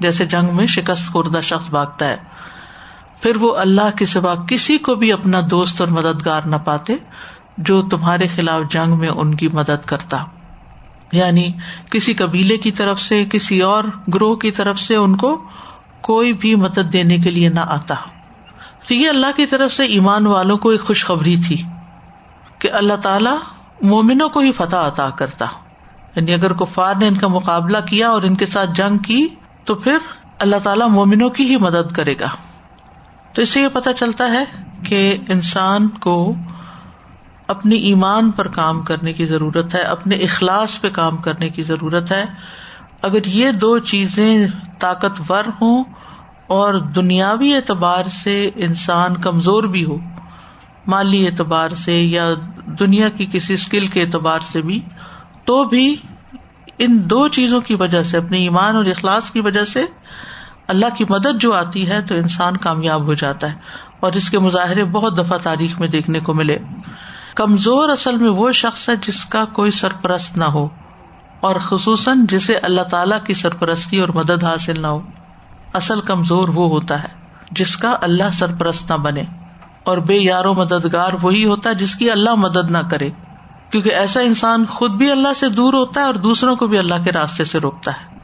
جیسے 0.00 0.26
جنگ 0.26 0.56
میں 0.56 0.66
شکست 0.66 1.12
خوردہ 1.12 1.40
شخص 1.42 1.68
بھاگتا 1.68 2.06
ہے۔ 2.06 2.16
پھر 3.22 3.36
وہ 3.36 3.56
اللہ 3.56 3.96
کے 3.96 4.06
سوا 4.06 4.34
کسی 4.48 4.78
کو 4.78 4.94
بھی 4.94 5.12
اپنا 5.12 5.40
دوست 5.50 5.80
اور 5.80 5.88
مددگار 5.88 6.42
نہ 6.42 6.56
پاتے، 6.56 6.96
جو 7.58 7.82
تمہارے 7.82 8.28
خلاف 8.28 8.62
جنگ 8.70 8.98
میں 8.98 9.08
ان 9.08 9.34
کی 9.34 9.48
مدد 9.48 9.86
کرتا۔ 9.86 10.18
یعنی 11.12 11.52
کسی 11.90 12.14
قبیلے 12.14 12.58
کی 12.58 12.70
طرف 12.70 13.00
سے، 13.00 13.24
کسی 13.24 13.60
اور 13.60 13.84
گروہ 14.14 14.36
کی 14.36 14.50
طرف 14.50 14.80
سے 14.80 14.96
ان 14.96 15.16
کو 15.16 15.44
کوئی 16.00 16.32
بھی 16.32 16.54
مدد 16.54 16.92
دینے 16.92 17.18
کے 17.18 17.30
لیے 17.30 17.48
نہ 17.48 17.60
آتا۔ 17.60 17.94
تو 18.88 18.94
یہ 18.94 19.08
اللہ 19.08 19.26
کی 19.36 19.46
طرف 19.46 19.72
سے 19.72 19.82
ایمان 19.82 20.26
والوں 20.26 20.58
کو 20.58 20.68
ایک 20.68 20.82
خوشخبری 20.82 21.36
تھی 21.46 21.62
کہ 22.58 22.72
اللہ 22.72 22.94
تعالی 22.94 23.30
مومنوں 23.82 24.28
کو 24.28 24.40
ہی 24.40 24.52
فتح 24.52 24.76
عطا 24.76 25.10
کرتا۔ 25.10 25.46
یعنی 26.16 26.34
اگر 26.34 26.52
کفار 26.52 26.94
نے 27.00 27.08
ان 27.08 27.16
کا 27.16 27.28
مقابلہ 27.28 27.78
کیا 27.78 28.08
اور 28.08 28.22
ان 28.22 28.34
کے 28.34 28.46
ساتھ 28.46 28.70
جنگ 28.74 28.98
کی، 28.98 29.26
تو 29.64 29.74
پھر 29.74 29.98
اللہ 30.38 30.56
تعالیٰ 30.62 30.88
مومنوں 30.88 31.30
کی 31.30 31.44
ہی 31.44 31.56
مدد 31.56 31.92
کرے 31.92 32.14
گا۔ 32.20 32.28
تو 33.32 33.42
اس 33.42 33.48
سے 33.48 33.60
یہ 33.60 33.68
پتا 33.72 33.92
چلتا 33.92 34.30
ہے 34.32 34.44
کہ 34.84 35.16
انسان 35.28 35.88
کو 35.88 36.34
اپنی 37.46 37.76
ایمان 37.76 38.30
پر 38.30 38.48
کام 38.48 38.82
کرنے 38.82 39.12
کی 39.12 39.26
ضرورت 39.26 39.74
ہے، 39.74 39.80
اپنے 39.80 40.16
اخلاص 40.16 40.80
پہ 40.80 40.88
کام 40.88 41.16
کرنے 41.16 41.48
کی 41.48 41.62
ضرورت 41.62 42.12
ہے۔ 42.12 42.24
اگر 43.02 43.26
یہ 43.26 43.50
دو 43.50 43.78
چیزیں 43.78 44.46
طاقتور 44.78 45.44
ہوں 45.60 45.84
اور 46.46 46.74
دنیاوی 46.74 47.54
اعتبار 47.54 48.04
سے 48.04 48.50
انسان 48.54 49.16
کمزور 49.16 49.62
بھی 49.62 49.84
ہو، 49.84 49.96
مالی 50.86 51.26
اعتبار 51.26 51.70
سے 51.70 52.02
یا 52.02 52.30
دنیا 52.66 53.08
کی 53.08 53.26
کسی 53.32 53.54
اسکل 53.54 53.86
کے 53.86 54.02
اعتبار 54.02 54.40
سے 54.40 54.62
بھی، 54.62 54.80
تو 55.44 55.64
بھی 55.64 55.96
ان 56.78 57.10
دو 57.10 57.28
چیزوں 57.28 57.60
کی 57.60 57.74
وجہ 57.74 58.02
سے، 58.02 58.16
اپنے 58.16 58.38
ایمان 58.38 58.76
اور 58.76 58.84
اخلاص 58.84 59.30
کی 59.30 59.40
وجہ 59.40 59.64
سے 59.64 59.84
اللہ 60.68 60.86
کی 60.96 61.04
مدد 61.10 61.40
جو 61.40 61.54
آتی 61.54 61.88
ہے 61.88 62.02
تو 62.02 62.14
انسان 62.14 62.56
کامیاب 62.56 63.02
ہو 63.02 63.14
جاتا 63.14 63.52
ہے۔ 63.52 63.58
اور 64.00 64.12
اس 64.12 64.30
کے 64.30 64.38
مظاہرے 64.38 64.84
بہت 64.84 65.18
دفعہ 65.18 65.38
تاریخ 65.42 65.80
میں 65.80 65.88
دیکھنے 65.88 66.20
کو 66.20 66.34
ملے۔ 66.34 66.58
کمزور 67.34 67.88
اصل 67.88 68.16
میں 68.16 68.30
وہ 68.30 68.52
شخص 68.52 68.88
ہے 68.88 68.96
جس 68.96 69.24
کا 69.24 69.44
کوئی 69.44 69.70
سرپرست 69.70 70.36
نہ 70.36 70.44
ہو۔ 70.44 70.68
اور 71.40 71.56
خصوصاً 71.56 72.26
جسے 72.26 72.56
اللہ 72.56 72.82
تعالی 72.82 73.16
کی 73.26 73.34
سرپرستی 73.34 74.00
اور 74.00 74.08
مدد 74.14 74.44
حاصل 74.44 74.82
نہ 74.82 74.86
ہو۔ 74.86 75.00
اصل 75.74 76.00
کمزور 76.00 76.48
وہ 76.48 76.68
ہوتا 76.68 77.02
ہے 77.02 77.08
جس 77.50 77.76
کا 77.76 77.96
اللہ 78.00 78.30
سرپرست 78.32 78.90
نہ 78.90 78.96
بنے۔ 78.96 79.22
اور 79.84 79.98
بے 79.98 80.14
یار 80.14 80.44
و 80.44 80.54
مددگار 80.54 81.12
وہی 81.22 81.44
ہوتا 81.44 81.70
ہے 81.70 81.74
جس 81.74 81.94
کی 81.94 82.10
اللہ 82.10 82.34
مدد 82.34 82.70
نہ 82.70 82.78
کرے۔ 82.90 83.10
کیونکہ 83.70 83.88
ایسا 83.88 84.20
انسان 84.20 84.66
خود 84.66 84.90
بھی 84.90 85.10
اللہ 85.10 85.28
سے 85.36 85.48
دور 85.48 85.74
ہوتا 85.74 86.00
ہے 86.00 86.06
اور 86.06 86.14
دوسروں 86.14 86.56
کو 86.56 86.66
بھی 86.66 86.78
اللہ 86.78 86.94
کے 87.04 87.12
راستے 87.12 87.44
سے 87.44 87.58
روکتا 87.58 87.90
ہے۔ 87.90 88.18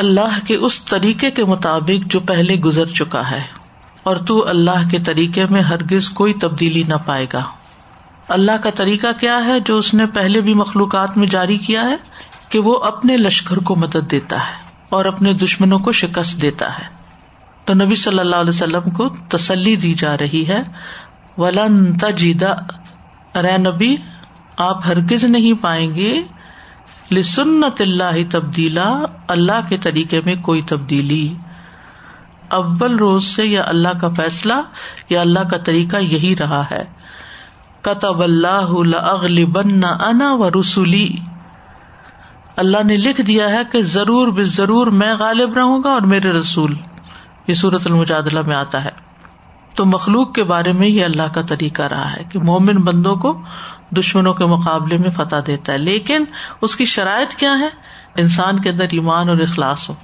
اللہ 0.00 0.38
کے 0.46 0.54
اس 0.54 0.84
طریقے 0.84 1.30
کے 1.30 1.44
مطابق 1.44 2.06
جو 2.06 2.20
پہلے 2.20 2.54
گزر 2.56 2.86
چکا 2.86 3.30
ہے، 3.30 3.42
اور 4.02 4.16
تو 4.16 4.48
اللہ 4.48 4.88
کے 4.90 4.98
طریقے 4.98 5.46
میں 5.50 5.60
ہرگز 5.60 6.08
کوئی 6.10 6.34
تبدیلی 6.34 6.82
نہ 6.88 6.94
پائے 7.06 7.26
گا۔ 7.32 7.44
اللہ 8.28 8.56
کا 8.62 8.70
طریقہ 8.70 9.06
کیا 9.20 9.44
ہے 9.46 9.60
جو 9.60 9.78
اس 9.78 9.94
نے 9.94 10.06
پہلے 10.06 10.40
بھی 10.40 10.54
مخلوقات 10.54 11.16
میں 11.16 11.26
جاری 11.26 11.58
کیا 11.58 11.82
ہے؟ 11.82 11.96
کہ 12.48 12.58
وہ 12.58 12.76
اپنے 12.82 13.16
لشکر 13.16 13.56
کو 13.56 13.76
مدد 13.76 14.10
دیتا 14.10 14.36
ہے 14.36 14.54
اور 14.88 15.04
اپنے 15.04 15.32
دشمنوں 15.32 15.78
کو 15.78 15.92
شکست 15.92 16.40
دیتا 16.42 16.78
ہے۔ 16.78 16.84
تو 17.64 17.74
نبی 17.74 17.96
صلی 17.96 18.18
اللہ 18.18 18.36
علیہ 18.36 18.48
وسلم 18.48 18.90
کو 18.90 19.08
تسلی 19.28 19.76
دی 19.76 19.94
جا 19.94 20.16
رہی 20.16 20.48
ہے، 20.48 20.62
ولن 21.38 21.96
تجیدا 21.96 22.52
ارے 23.34 23.56
نبی، 23.58 23.94
آپ 24.56 24.86
ہرگز 24.86 25.24
نہیں 25.24 25.62
پائیں 25.62 25.94
گے 25.94 26.12
لسنت 27.12 27.80
اللہ 27.80 28.30
تبدیلا، 28.30 28.98
اللہ 29.28 29.68
کے 29.68 29.76
طریقے 29.76 30.20
میں 30.24 30.34
کوئی 30.34 30.62
تبدیلی۔ 30.62 31.34
اول 32.48 32.96
روز 32.96 33.24
سے 33.24 33.46
یا 33.46 33.62
اللہ 33.66 33.88
کا 34.00 34.08
فیصلہ 34.08 34.52
یا 35.08 35.20
اللہ 35.20 35.40
کا 35.40 35.56
طریقہ 35.56 35.96
یہی 35.96 36.36
رہا 36.40 36.64
ہے۔ 36.70 36.84
کتب 37.80 38.22
اللہ 38.22 38.96
اغلبن 38.96 39.84
انا 39.84 40.34
و 40.34 40.60
رسولی 40.60 41.08
اللہ 42.56 42.82
نے 42.84 42.96
لکھ 42.96 43.20
دیا 43.20 43.50
ہے 43.50 43.62
کہ 43.72 43.82
ضرور 43.82 44.28
بے 44.28 44.44
ضرور 44.44 44.86
میں 44.86 45.14
غالب 45.18 45.54
رہوں 45.54 45.82
گا 45.84 45.90
اور 45.90 46.02
میرے 46.02 46.32
رسول۔ 46.32 46.74
یہ 47.46 47.54
صورت 47.54 47.86
المجادلہ 47.86 48.40
میں 48.46 48.56
آتا 48.56 48.84
ہے۔ 48.84 49.09
تو 49.74 49.86
مخلوق 49.86 50.34
کے 50.34 50.44
بارے 50.44 50.72
میں 50.72 50.88
یہ 50.88 51.04
اللہ 51.04 51.22
کا 51.34 51.42
طریقہ 51.42 51.82
رہا 51.82 52.16
ہے 52.16 52.24
کہ 52.30 52.38
مومن 52.38 52.76
بندوں 52.76 53.16
کو 53.16 53.42
دشمنوں 53.90 54.34
کے 54.34 54.44
مقابلے 54.44 54.96
میں 54.96 55.10
فتح 55.10 55.36
دیتا 55.46 55.72
ہے۔ 55.72 55.78
لیکن 55.78 56.24
اس 56.60 56.76
کی 56.76 56.84
شرائط 56.84 57.34
کیا 57.34 57.58
ہے 57.58 57.68
انسان 58.16 58.60
کے 58.60 58.70
اندر 58.70 58.86
ایمان 58.90 59.28
اور 59.28 59.36
اخلاص 59.36 59.90
ہو۔ 59.90 59.94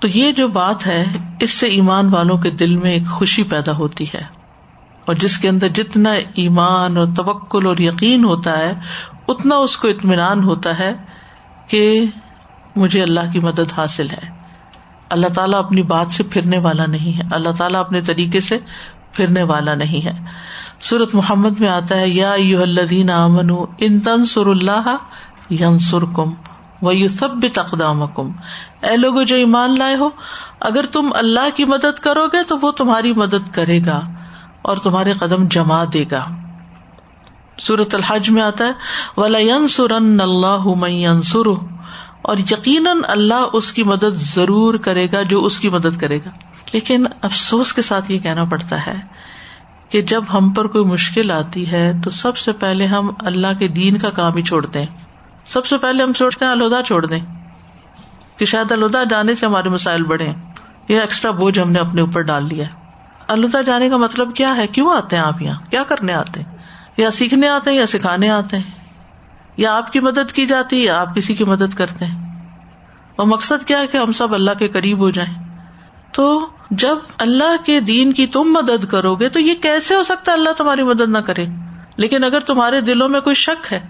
تو 0.00 0.08
یہ 0.08 0.32
جو 0.32 0.48
بات 0.48 0.86
ہے، 0.86 1.04
اس 1.40 1.50
سے 1.50 1.66
ایمان 1.66 2.14
والوں 2.14 2.38
کے 2.38 2.50
دل 2.50 2.76
میں 2.76 2.90
ایک 2.90 3.06
خوشی 3.06 3.42
پیدا 3.42 3.72
ہوتی 3.72 4.04
ہے۔ 4.04 4.22
اور 5.04 5.14
جس 5.14 5.38
کے 5.38 5.48
اندر 5.48 5.68
جتنا 5.68 6.10
ایمان 6.34 6.96
اور 6.96 7.06
توکل 7.16 7.66
اور 7.66 7.78
یقین 7.78 8.24
ہوتا 8.24 8.58
ہے، 8.58 8.72
اتنا 9.28 9.56
اس 9.56 9.76
کو 9.76 9.88
اطمینان 9.88 10.44
ہوتا 10.44 10.78
ہے 10.78 10.92
کہ 11.66 12.04
مجھے 12.76 13.02
اللہ 13.02 13.20
کی 13.32 13.40
مدد 13.40 13.72
حاصل 13.76 14.10
ہے۔ 14.10 14.37
اللہ 15.10 15.26
تعالیٰ 15.26 15.58
اپنی 15.58 15.82
بات 15.82 16.12
سے 16.12 16.22
پھرنے 16.22 16.58
والا 16.58 16.86
نہیں 16.86 17.18
ہے۔ 17.18 17.22
اللہ 17.30 17.48
تعالیٰ 17.58 17.80
اپنے 17.80 18.00
طریقے 18.00 18.40
سے 18.40 18.58
پھرنے 19.12 19.42
والا 19.42 19.74
نہیں 19.74 20.04
ہے۔ 20.04 20.24
سورت 20.80 21.14
محمد 21.14 21.60
میں 21.60 21.68
آتا 21.68 22.00
ہے، 22.00 22.08
یا 22.08 22.32
یو 22.36 22.62
الدین 22.62 23.10
امن 23.10 23.50
ان 23.78 24.00
تنسر 24.00 24.46
اللہ 24.46 24.96
ینسر 25.50 26.04
کم 26.16 26.34
و 26.82 26.92
یو 26.92 27.08
سب 27.08 27.28
تقدام 27.54 28.06
کم 28.06 28.30
اے 28.82 28.96
لوگ 28.96 29.22
جو 29.22 29.36
ایمان 29.36 29.78
لائے 29.78 29.94
ہو، 29.94 30.08
اگر 30.60 30.86
تم 30.86 31.10
اللہ 31.14 31.56
کی 31.56 31.64
مدد 31.64 31.98
کرو 31.98 32.26
گے 32.26 32.42
تو 32.42 32.58
وہ 32.62 32.70
تمہاری 32.70 33.12
مدد 33.12 33.54
کرے 33.54 33.80
گا 33.86 34.00
اور 34.62 34.76
تمہارے 34.76 35.12
قدم 35.12 35.48
جما 35.48 35.84
دے 35.92 36.04
گا۔ 36.10 36.26
سورت 37.58 37.94
الحج 37.94 38.30
میں 38.30 38.42
آتا 38.42 38.64
ہے 38.64 38.72
ولا 39.16 39.38
ینسر 39.38 39.90
اللہ 39.90 40.86
ینسر 40.88 41.48
اور 42.28 42.38
یقیناً 42.38 42.98
اللہ 43.08 43.44
اس 43.52 43.72
کی 43.72 43.82
مدد 43.82 44.14
ضرور 44.14 44.74
کرے 44.74 45.06
گا 45.12 45.22
جو 45.22 45.44
اس 45.44 45.60
کی 45.60 45.68
مدد 45.68 46.00
کرے 46.00 46.18
گا۔ 46.18 46.30
لیکن 46.72 47.04
افسوس 47.22 47.72
کے 47.72 47.82
ساتھ 47.82 48.12
یہ 48.12 48.18
کہنا 48.18 48.44
پڑتا 48.44 48.86
ہے 48.86 48.94
کہ 49.88 50.02
جب 50.02 50.24
ہم 50.34 50.50
پر 50.50 50.66
کوئی 50.66 50.84
مشکل 50.84 51.30
آتی 51.30 51.72
ہے 51.72 51.92
تو 52.04 52.10
سب 52.10 52.36
سے 52.36 52.52
پہلے 52.52 52.86
ہم 52.86 53.10
اللہ 53.20 53.46
کے 53.58 53.68
دین 53.68 53.98
کا 53.98 54.10
کام 54.10 54.36
ہی 54.36 54.42
چھوڑتے 54.42 54.78
ہیں 54.78 54.86
سب 55.46 55.66
سے 55.66 55.78
پہلے 55.78 56.02
ہم 56.02 56.12
سوچتے 56.12 56.44
ہیں 56.44 56.52
الہدا 56.52 56.82
چھوڑ 56.82 57.06
دیں 57.06 57.20
کہ 58.36 58.44
شاید 58.44 58.72
الہدا 58.72 59.04
جانے 59.04 59.34
سے 59.34 59.46
ہمارے 59.46 59.68
مسائل 59.68 60.02
بڑھے 60.02 60.32
یہ 60.88 61.00
ایکسٹرا 61.00 61.30
بوجھ 61.30 61.58
ہم 61.58 61.70
نے 61.70 61.78
اپنے 61.78 62.00
اوپر 62.00 62.20
ڈال 62.20 62.46
لیا۔ 62.46 62.64
الہدا 63.28 63.62
جانے 63.62 63.88
کا 63.88 63.96
مطلب 63.96 64.34
کیا 64.34 64.56
ہے؟ 64.56 64.66
کیوں 64.66 64.90
آتے 64.96 65.16
ہیں 65.16 65.22
آپ 65.22 65.42
یہاں؟ 65.42 65.70
کیا 65.70 65.82
کرنے 65.82 66.12
آتے 66.12 66.42
ہیں؟ 66.42 66.56
یا 66.96 67.10
سیکھنے 67.10 67.48
آتے 67.48 67.70
ہیں 67.70 67.78
یا 67.78 67.86
سکھانے 67.86 68.30
آتے 68.30 68.56
ہیں؟ 68.56 68.77
یا 69.58 69.76
آپ 69.76 69.92
کی 69.92 70.00
مدد 70.00 70.32
کی 70.32 70.46
جاتی 70.46 70.76
ہے 70.76 70.84
یا 70.84 71.00
آپ 71.00 71.16
کسی 71.16 71.34
کی 71.34 71.44
مدد 71.44 71.74
کرتے 71.74 72.04
ہیں؟ 72.04 72.16
اور 73.16 73.26
مقصد 73.26 73.66
کیا 73.66 73.78
ہے 73.78 73.86
کہ 73.86 73.96
ہم 73.96 74.12
سب 74.12 74.34
اللہ 74.34 74.50
کے 74.58 74.68
قریب 74.68 74.98
ہو 74.98 75.10
جائیں؟ 75.10 75.32
تو 76.12 76.46
جب 76.70 76.98
اللہ 77.18 77.66
کے 77.66 77.80
دین 77.80 78.12
کی 78.12 78.26
تم 78.26 78.40
مدد 78.40 78.84
کرو 78.90 79.14
گے 79.14 79.28
تو 79.28 79.40
یہ 79.40 79.54
کیسے 79.54 79.94
ہو 79.94 80.02
سکتا 80.02 80.32
ہے 80.32 80.36
اللہ 80.36 80.50
تمہاری 80.56 80.82
مدد 80.82 81.08
نہ 81.08 81.18
کرے؟ 81.18 81.46
لیکن 81.96 82.24
اگر 82.24 82.40
تمہارے 82.40 82.80
دلوں 82.80 83.08
میں 83.08 83.20
کوئی 83.20 83.34
شک 83.34 83.72
ہے 83.72 83.80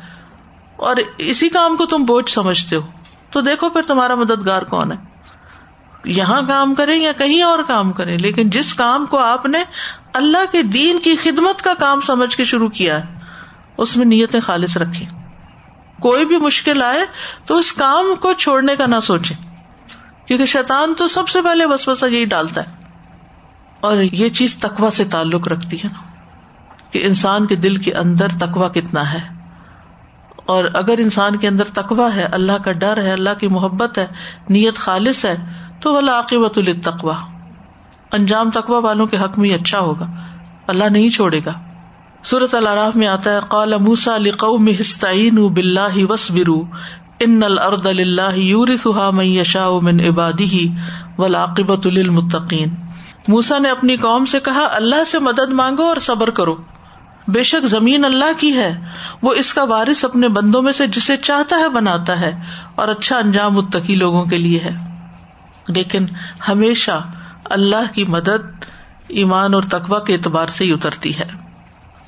اور 0.76 0.96
اسی 1.18 1.48
کام 1.48 1.76
کو 1.76 1.86
تم 1.86 2.04
بوجھ 2.04 2.30
سمجھتے 2.30 2.76
ہو، 2.76 2.80
تو 3.30 3.40
دیکھو 3.40 3.68
پھر 3.68 3.82
تمہارا 3.82 4.14
مددگار 4.14 4.62
کون 4.62 4.92
ہے۔ 4.92 4.96
یہاں 6.04 6.42
کام 6.42 6.74
کرے 6.74 6.94
یا 6.94 7.12
کہیں 7.12 7.42
اور 7.42 7.58
کام 7.68 7.92
کرے 7.92 8.16
لیکن 8.16 8.50
جس 8.50 8.74
کام 8.74 9.06
کو 9.06 9.18
آپ 9.18 9.46
نے 9.46 9.62
اللہ 10.14 10.52
کے 10.52 10.62
دین 10.62 10.98
کی 10.98 11.16
خدمت 11.16 11.62
کا 11.62 11.74
کام 11.74 12.00
سمجھ 12.00 12.36
کے 12.36 12.44
شروع 12.44 12.68
کیا 12.68 12.98
ہے، 12.98 13.04
اس 13.78 13.96
میں 13.96 14.06
نیتیں 14.06 14.40
خالص 14.40 14.76
رکھے 14.76 15.17
کوئی 16.00 16.26
بھی 16.26 16.36
مشکل 16.36 16.82
آئے 16.82 17.00
تو 17.46 17.56
اس 17.56 17.72
کام 17.72 18.14
کو 18.20 18.32
چھوڑنے 18.32 18.76
کا 18.76 18.86
نہ 18.86 18.96
سوچے۔ 19.02 19.34
کیونکہ 20.26 20.46
شیطان 20.46 20.94
تو 20.94 21.08
سب 21.08 21.28
سے 21.28 21.42
پہلے 21.42 21.66
بس 21.66 21.88
بسا 21.88 22.06
یہی 22.06 22.24
ڈالتا 22.24 22.60
ہے۔ 22.60 22.84
اور 23.80 23.98
یہ 23.98 24.28
چیز 24.28 24.56
تکوا 24.56 24.90
سے 24.90 25.04
تعلق 25.04 25.48
رکھتی 25.48 25.76
ہے 25.78 25.88
نا۔ 25.92 26.02
کہ 26.90 27.06
انسان 27.06 27.46
کے 27.46 27.56
دل 27.56 27.76
کے 27.76 27.94
اندر 27.94 28.28
تکوا 28.28 28.68
کتنا 28.68 29.12
ہے۔ 29.12 29.20
اور 30.36 30.64
اگر 30.74 30.94
انسان 30.98 31.36
کے 31.36 31.48
اندر 31.48 31.64
تکوا 31.64 32.14
ہے، 32.16 32.22
اللہ 32.22 32.52
کا 32.64 32.72
ڈر 32.72 33.02
ہے، 33.02 33.12
اللہ 33.12 33.30
کی 33.40 33.48
محبت 33.48 33.98
ہے، 33.98 34.06
نیت 34.48 34.76
خالص 34.76 35.24
ہے، 35.24 35.36
تو 35.80 35.94
وہ 35.94 36.10
عاقبت 36.10 36.58
التقوا 36.58 37.16
انجام 38.12 38.50
تقوا 38.50 38.78
والوں 38.78 39.06
کے 39.06 39.18
حق 39.18 39.38
میں 39.38 39.50
اچھا 39.50 39.78
ہوگا۔ 39.78 40.06
اللہ 40.66 40.84
نہیں 40.84 41.10
چھوڑے 41.10 41.40
گا۔ 41.46 41.67
صورت 42.30 42.54
الراف 42.54 42.96
میں 42.96 43.06
آتا 43.06 43.30
ہے، 43.30 43.38
قال 43.48 43.74
موسا 43.78 44.16
قوم 44.38 44.68
ہستعین 44.68 45.48
بلّہ 45.48 46.10
وسبرو 46.10 46.62
ان 47.20 47.42
الرد 47.42 47.86
اللہ 47.86 48.36
یورثها 48.36 49.10
من 49.10 49.24
یشاء 49.24 49.68
من 49.82 50.00
عباده 50.00 50.68
والعاقبۃ 51.18 51.86
للمتقین۔ 51.86 52.68
موسا 53.28 53.58
نے 53.58 53.70
اپنی 53.70 53.96
قوم 53.96 54.24
سے 54.24 54.40
کہا، 54.40 54.68
اللہ 54.70 55.04
سے 55.04 55.18
مدد 55.18 55.52
مانگو 55.52 55.82
اور 55.82 55.96
صبر 55.96 56.30
کرو۔ 56.30 56.56
بے 57.28 57.42
شک 57.42 57.66
زمین 57.66 58.04
اللہ 58.04 58.32
کی 58.36 58.56
ہے، 58.56 58.78
وہ 59.22 59.34
اس 59.34 59.54
کا 59.54 59.64
وارث 59.64 60.04
اپنے 60.04 60.28
بندوں 60.28 60.62
میں 60.62 60.72
سے 60.72 60.86
جسے 60.86 61.16
چاہتا 61.16 61.56
ہے 61.56 61.68
بناتا 61.68 62.20
ہے 62.20 62.40
اور 62.74 62.88
اچھا 62.88 63.18
انجام 63.18 63.54
متقی 63.54 63.94
لوگوں 63.94 64.24
کے 64.24 64.36
لیے 64.36 64.58
ہے۔ 64.58 64.74
لیکن 65.68 66.06
ہمیشہ 66.48 67.04
اللہ 67.44 67.92
کی 67.92 68.04
مدد، 68.04 68.64
ایمان 69.08 69.54
اور 69.54 69.62
تقوا 69.62 69.98
کے 69.98 70.14
اعتبار 70.14 70.46
سے 70.46 70.64
ہی 70.64 70.72
اترتی 70.72 71.18
ہے۔ 71.18 71.47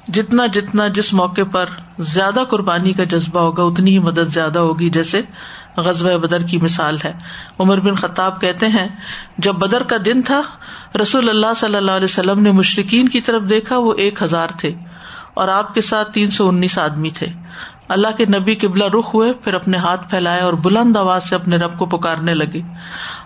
جتنا 0.09 0.47
جتنا 0.47 0.89
جس 0.89 1.13
موقع 1.13 1.41
پر 1.53 1.67
زیادہ 1.99 2.45
قربانی 2.49 2.93
کا 2.93 3.05
جذبہ 3.05 3.41
ہوگا، 3.41 3.63
اتنی 3.63 3.91
ہی 3.91 3.99
مدد 3.99 4.29
زیادہ 4.29 4.59
ہوگی، 4.59 4.91
جیسے 4.91 5.23
غزب 5.77 6.21
بدر 6.21 6.43
کی 6.43 6.59
مثال 6.59 6.99
ہے۔ 7.05 7.13
عمر 7.59 7.81
بن 7.81 7.95
خطاب 7.95 8.41
کہتے 8.41 8.69
ہیں، 8.69 8.89
جب 9.39 9.53
بدر 9.53 9.83
کا 9.83 9.97
دن 10.05 10.23
تھا، 10.23 10.43
رسول 11.03 11.29
اللہ 11.29 11.55
صلی 11.57 11.77
اللہ 11.77 11.91
علیہ 11.91 12.05
وسلم 12.05 12.43
نے 12.43 12.51
مشرقین 12.51 13.09
کی 13.09 13.21
طرف 13.21 13.43
دیکھا، 13.51 13.79
وہ 13.79 13.95
ایک 13.95 14.23
ہزار 14.23 14.49
تھے 14.59 14.75
اور 15.35 15.49
آپ 15.49 15.75
کے 15.75 15.81
ساتھ 15.81 16.13
تین 16.13 16.31
سو 16.31 16.49
انیس 16.49 16.79
آدمی 16.79 17.11
تھے۔ 17.11 17.27
اللہ 17.91 18.09
کے 18.17 18.25
نبی 18.25 18.55
قبلہ 18.55 18.85
رخ 18.85 19.15
ہوئے، 19.15 19.33
پھر 19.33 19.55
اپنے 19.55 19.77
ہاتھ 19.77 20.11
پھیلائے 20.11 20.41
اور 20.41 20.53
بلند 20.53 20.97
آواز 20.97 21.29
سے 21.29 21.35
اپنے 21.35 21.57
رب 21.57 21.79
کو 21.79 21.87
پکارنے 21.87 22.35
لگے۔ 22.35 22.63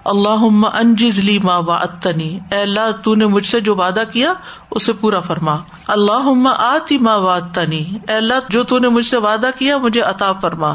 اللہ 0.05 0.67
انجز 0.75 1.19
لی 1.19 1.39
ماں 1.39 1.63
اتنی 1.69 2.39
اے 2.51 2.61
اللہ 2.61 2.93
تو 3.03 3.15
نے 3.15 3.27
مجھ 3.27 3.47
سے 3.47 3.61
جو 3.61 3.75
وعدہ 3.75 4.03
کیا، 4.13 4.33
اسے 4.71 4.93
پورا 4.93 5.21
فرما۔ 5.21 5.57
اللہ 5.87 6.49
آتی 6.59 6.99
ماں 6.99 7.41
تنی 7.55 7.99
اے 8.09 8.13
اللہ 8.13 8.35
جو 8.49 8.65
تو 8.65 8.79
نے 8.79 8.89
مجھ 8.89 9.07
سے 9.07 9.17
وعدہ 9.17 9.51
کیا، 9.59 9.79
مجھے 9.79 10.01
عطا 10.01 10.33
فرما۔ 10.33 10.71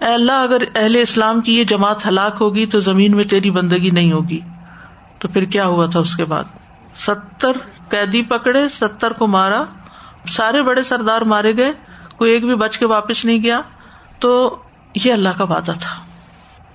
اے 0.00 0.14
اللہ 0.14 0.32
اگر 0.32 0.62
اہل 0.76 0.96
اسلام 1.00 1.40
کی 1.40 1.58
یہ 1.58 1.64
جماعت 1.64 2.06
ہلاک 2.06 2.36
ہوگی 2.40 2.66
تو 2.66 2.80
زمین 2.80 3.16
میں 3.16 3.24
تیری 3.24 3.50
بندگی 3.50 3.90
نہیں 3.90 4.12
ہوگی۔ 4.12 4.40
تو 5.18 5.28
پھر 5.28 5.44
کیا 5.44 5.66
ہوا 5.66 5.86
تھا 5.86 6.00
اس 6.00 6.16
کے 6.16 6.24
بعد؟ 6.24 6.44
ستر 6.96 7.52
قیدی 7.88 8.22
پکڑے، 8.22 8.68
ستر 8.68 9.12
کو 9.12 9.26
مارا، 9.26 9.64
سارے 10.28 10.62
بڑے 10.62 10.82
سردار 10.82 11.20
مارے 11.20 11.56
گئے۔ 11.56 11.72
کوئی 12.20 12.32
ایک 12.32 12.44
بھی 12.44 12.54
بچ 12.54 12.78
کے 12.78 12.86
واپس 12.86 13.24
نہیں 13.24 13.42
گیا 13.42 13.60
تو 14.18 14.30
یہ 14.94 15.12
اللہ 15.12 15.36
کا 15.38 15.44
وعدہ 15.44 15.72
تھا 15.80 15.96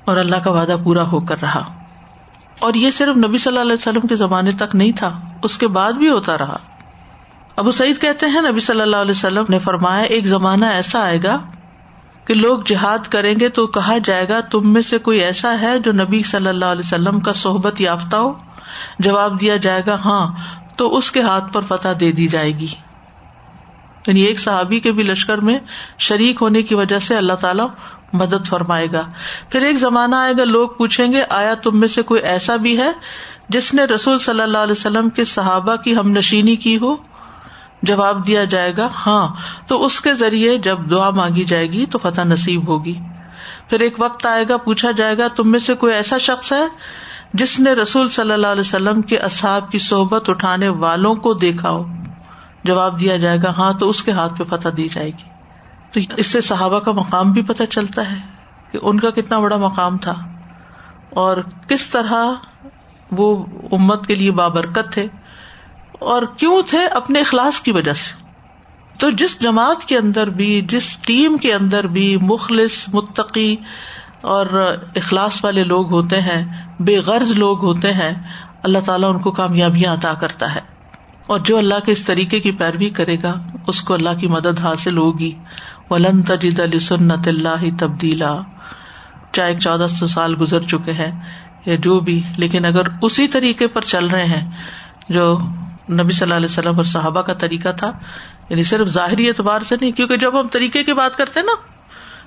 اور 0.06 0.18
اللہ 0.18 0.36
کا 0.36 0.52
وعدہ 0.52 0.76
پورا 0.84 1.04
ہو 1.12 1.20
کر 1.20 1.36
رہا 1.42 1.64
اور 2.60 2.74
یہ 2.74 2.92
صرف 2.92 3.18
نبی 3.18 3.38
صلی 3.38 3.52
اللہ 3.52 3.62
علیہ 3.62 3.74
وسلم 3.74 4.08
کے 4.08 4.16
زمانے 4.16 4.52
تک 4.52 4.76
نہیں 4.76 4.92
تھا، 4.92 5.12
اس 5.44 5.58
کے 5.58 5.68
بعد 5.68 5.94
بھی 5.94 6.10
ہوتا 6.10 6.38
رہا۔ 6.38 6.58
ابو 7.56 7.72
سعید 7.72 8.02
کہتے 8.02 8.26
ہیں، 8.26 8.42
نبی 8.42 8.60
صلی 8.60 8.82
اللہ 8.82 8.96
علیہ 8.96 9.12
وسلم 9.12 9.44
نے 9.50 9.60
فرمایا، 9.60 10.04
ایک 10.04 10.26
زمانہ 10.26 10.66
ایسا 10.66 11.02
آئے 11.02 11.20
گا 11.24 11.38
کہ 12.26 12.34
لوگ 12.34 12.60
جہاد 12.66 13.08
کریں 13.08 13.34
گے 13.40 13.50
تو 13.50 13.68
کہا 13.68 13.98
جائے 14.04 14.28
گا، 14.30 14.40
تم 14.42 14.74
میں 14.74 14.82
سے 14.82 14.98
کوئی 14.98 15.20
ایسا 15.20 15.54
ہے 15.62 15.80
جو 15.80 15.92
نبی 15.92 16.24
صلی 16.24 16.48
اللہ 16.48 16.66
علیہ 16.66 16.86
وسلم 16.86 17.20
کا 17.20 17.34
صحبت 17.34 17.82
یافتہ 17.82 18.16
ہو؟ 18.16 18.34
جواب 19.00 19.42
دیا 19.42 19.58
جائے 19.58 19.82
گا 19.88 19.96
ہاں 20.06 20.28
تو 20.76 20.96
اس 20.98 21.12
کے 21.12 21.22
ہاتھ 21.22 21.54
پر 21.54 21.62
فتح 21.62 21.90
دے 22.00 22.12
دی 22.12 22.28
جائے 22.28 22.52
گی۔ 22.52 22.74
یعنی 24.08 24.22
ایک 24.22 24.39
صحابی 24.39 24.80
کے 24.80 24.91
بھی 24.91 25.04
لشکر 25.04 25.38
میں 25.38 25.60
شریک 26.00 26.38
ہونے 26.41 26.62
کی 26.62 26.76
وجہ 26.76 27.00
سے 27.00 27.15
اللہ 27.15 27.34
تعالیٰ 27.34 27.68
مدد 28.13 28.48
فرمائے 28.48 28.88
گا۔ 28.94 29.02
پھر 29.50 29.62
ایک 29.62 29.78
زمانہ 29.78 30.15
آئے 30.15 30.34
گا، 30.38 30.44
لوگ 30.44 30.70
پوچھیں 30.70 31.13
گے، 31.13 31.24
آیا 31.30 31.54
تم 31.54 31.80
میں 31.80 31.88
سے 31.88 32.02
کوئی 32.02 32.22
ایسا 32.22 32.56
بھی 32.56 32.78
ہے 32.78 32.91
جس 33.50 33.74
نے 33.74 33.84
رسول 33.84 34.20
صلی 34.20 34.41
اللہ 34.41 34.58
علیہ 34.58 34.72
وسلم 34.72 35.10
کے 35.10 35.24
صحابہ 35.24 35.76
کی 35.76 35.96
ہم 35.96 36.12
نشینی 36.12 36.56
کی 36.56 36.78
ہو؟ 36.78 36.96
جواب 37.82 38.28
دیا 38.28 38.44
جائے 38.44 38.74
گا 38.78 38.89
ہاں۔ 39.08 39.36
تو 39.68 39.86
اس 39.86 40.02
کے 40.02 40.13
ذریعے 40.13 40.58
جب 40.58 40.78
دعا 40.91 41.10
مانگی 41.10 41.44
جائے 41.44 41.72
گی 41.72 41.86
تو 41.86 41.98
فتح 41.98 42.22
نصیب 42.22 42.68
ہوگی۔ 42.68 43.00
پھر 43.70 43.80
ایک 43.80 43.96
وقت 44.00 44.26
آئے 44.26 44.46
گا، 44.50 44.58
پوچھا 44.58 44.91
جائے 44.91 45.18
گا، 45.18 45.28
تم 45.28 45.52
میں 45.52 45.60
سے 45.60 45.76
کوئی 45.76 45.94
ایسا 45.94 46.18
شخص 46.18 46.54
ہے 46.54 46.68
جس 47.34 47.60
نے 47.60 47.74
رسول 47.74 48.10
صلی 48.10 48.32
اللہ 48.32 48.48
علیہ 48.48 48.62
وسلم 48.62 49.02
کے 49.02 49.18
اصحاب 49.18 49.72
کی 49.72 49.78
صحبت 49.78 50.30
اٹھانے 50.30 50.70
والوں 50.70 51.15
کو 51.15 51.34
دیکھا 51.34 51.70
ہو؟ 51.70 51.86
جواب 52.65 52.99
دیا 52.99 53.17
جائے 53.17 53.38
گا 53.43 53.49
ہاں 53.49 53.73
تو 53.73 53.89
اس 53.89 54.04
کے 54.04 54.12
ہاتھ 54.12 54.34
پہ 54.38 54.43
فتح 54.43 54.69
دی 54.78 54.88
جائے 54.88 55.10
گی۔ 55.10 55.36
تو 55.91 56.13
اس 56.17 56.28
سے 56.28 56.41
صحابہ 56.41 56.80
کا 56.80 56.91
مقام 56.91 57.32
بھی 57.32 57.41
پتہ 57.41 57.63
چلتا 57.63 58.12
ہے 58.12 58.17
کہ 58.71 58.80
ان 58.82 58.99
کا 58.99 59.10
کتنا 59.10 59.39
بڑا 59.39 59.58
مقام 59.58 59.97
تھا۔ 59.97 60.13
اور 61.10 61.38
کس 61.67 61.89
طرح 61.89 62.34
وہ 63.12 63.45
امت 63.71 64.08
کے 64.08 64.15
لیے 64.15 64.32
بابرکت 64.32 64.91
تھے۔ 64.91 65.08
اور 65.99 66.23
کیوں 66.38 66.62
تھے؟ 66.69 66.88
اپنے 66.88 67.19
اخلاص 67.21 67.60
کی 67.60 67.71
وجہ 67.71 67.93
سے۔ 67.93 68.25
تو 68.99 69.10
جس 69.10 69.41
جماعت 69.41 69.86
کے 69.86 69.97
اندر 69.97 70.30
بھی، 70.30 70.62
جس 70.62 70.97
ٹیم 70.97 71.38
کے 71.38 71.54
اندر 71.54 71.88
بھی 71.88 72.17
مخلص، 72.21 72.86
متقی 72.93 73.56
اور 74.21 74.75
اخلاص 74.95 75.45
والے 75.45 75.63
لوگ 75.63 75.91
ہوتے 75.91 76.21
ہیں، 76.21 76.67
بے 76.80 76.97
غرض 76.97 77.32
لوگ 77.32 77.65
ہوتے 77.65 77.93
ہیں، 77.93 78.12
اللہ 78.63 78.80
تعالیٰ 78.86 79.13
ان 79.13 79.19
کو 79.19 79.32
کامیابیاں 79.32 79.93
عطا 79.93 80.13
کرتا 80.13 80.56
ہے۔ 80.56 80.75
اور 81.28 81.40
جو 81.40 81.58
اللہ 81.58 81.80
کے 81.86 81.92
اس 81.92 82.04
طریقے 82.04 82.40
کی 82.40 82.52
پیروی 82.52 82.90
کرے 82.90 83.16
گا، 83.24 83.34
اس 83.68 83.82
کو 83.82 83.94
اللہ 83.94 84.10
کی 84.20 84.28
مدد 84.28 84.60
حاصل 84.60 84.98
ہوگی۔ 84.98 85.32
ولن 85.90 86.22
تجد 86.22 86.60
علی 86.60 86.80
سنت 86.80 87.28
اللہ 87.28 87.64
تبدیلا 87.80 88.36
چاہے 89.32 89.56
چودہ 89.56 89.88
سو 89.90 90.08
سال 90.08 90.36
گزر 90.42 90.62
چکے 90.62 90.92
ہیں 90.92 91.12
یا 91.66 91.76
جو 91.76 92.00
بھی، 92.00 92.22
لیکن 92.38 92.66
اگر 92.66 92.82
اسی 93.02 93.28
طریقے 93.28 93.68
پر 93.68 93.82
چل 93.82 94.06
رہے 94.06 94.26
ہیں، 94.26 94.52
جو 95.10 95.38
نبی 95.92 96.12
صلی 96.12 96.22
اللہ 96.22 96.34
علیہ 96.34 96.46
وسلم 96.46 96.76
اور 96.76 96.84
صحابہ 96.84 97.22
کا 97.22 97.34
طریقہ 97.34 97.70
تھا 97.70 97.92
یعنی 98.50 98.64
صرف 98.64 98.88
ظاہری 98.88 99.28
اعتبار 99.28 99.62
سے 99.62 99.76
نہیں، 99.82 99.92
کیونکہ 99.92 100.18
جب 100.18 100.40
ہم 100.40 100.48
طریقے 100.48 100.84
کی 100.84 100.94
بات 100.94 101.18
کرتے 101.18 101.42
نا، 101.42 101.56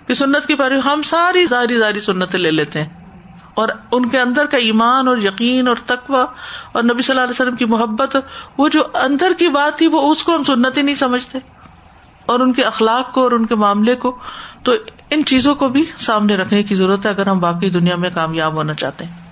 کہ 0.07 0.15
سنت 0.15 0.47
کی 0.47 0.55
پیروی، 0.55 0.81
ہم 0.85 1.03
ساری 1.03 1.45
ظاہری 1.45 1.79
ظاہری 1.79 2.01
سنتیں 2.01 2.41
لے 2.41 2.51
لیتے 2.51 2.83
ہیں۔ 2.83 3.08
اور 3.59 3.69
ان 3.93 4.09
کے 4.09 4.21
اندر 4.21 4.47
کا 4.47 4.57
ایمان 4.57 5.09
اور 5.09 5.17
یقین 5.17 5.69
اور 5.69 5.77
تقوا 5.87 6.27
اور 6.73 6.83
نبی 6.83 7.03
صلی 7.03 7.13
اللہ 7.13 7.23
علیہ 7.23 7.31
وسلم 7.31 7.57
کی 7.57 7.65
محبت، 7.65 8.17
وہ 8.59 8.69
جو 8.69 8.83
اندر 8.95 9.33
کی 9.39 9.49
بات 9.49 9.79
تھی، 9.79 9.87
وہ 9.87 10.13
اس 10.13 10.25
کو 10.25 10.35
ہم 10.37 10.45
سنت 10.45 10.77
ہی 10.77 10.83
نہیں 10.83 10.95
سمجھتے۔ 10.95 11.39
اور 12.27 12.41
ان 12.41 12.53
کے 12.53 12.63
اخلاق 12.63 13.13
کو 13.13 13.23
اور 13.23 13.31
ان 13.31 13.47
کے 13.47 13.55
معاملے 13.55 13.95
کو، 13.95 14.19
تو 14.63 14.73
ان 15.11 15.25
چیزوں 15.25 15.55
کو 15.55 15.69
بھی 15.69 15.85
سامنے 15.99 16.37
رکھنے 16.37 16.63
کی 16.63 16.75
ضرورت 16.75 17.07
ہے، 17.07 17.11
اگر 17.11 17.27
ہم 17.27 17.39
باقی 17.39 17.71
دنیا 17.71 17.97
میں 17.97 18.11
کامیاب 18.15 18.53
ہونا 18.53 18.75
چاہتے 18.75 19.05
ہیں۔ 19.05 19.28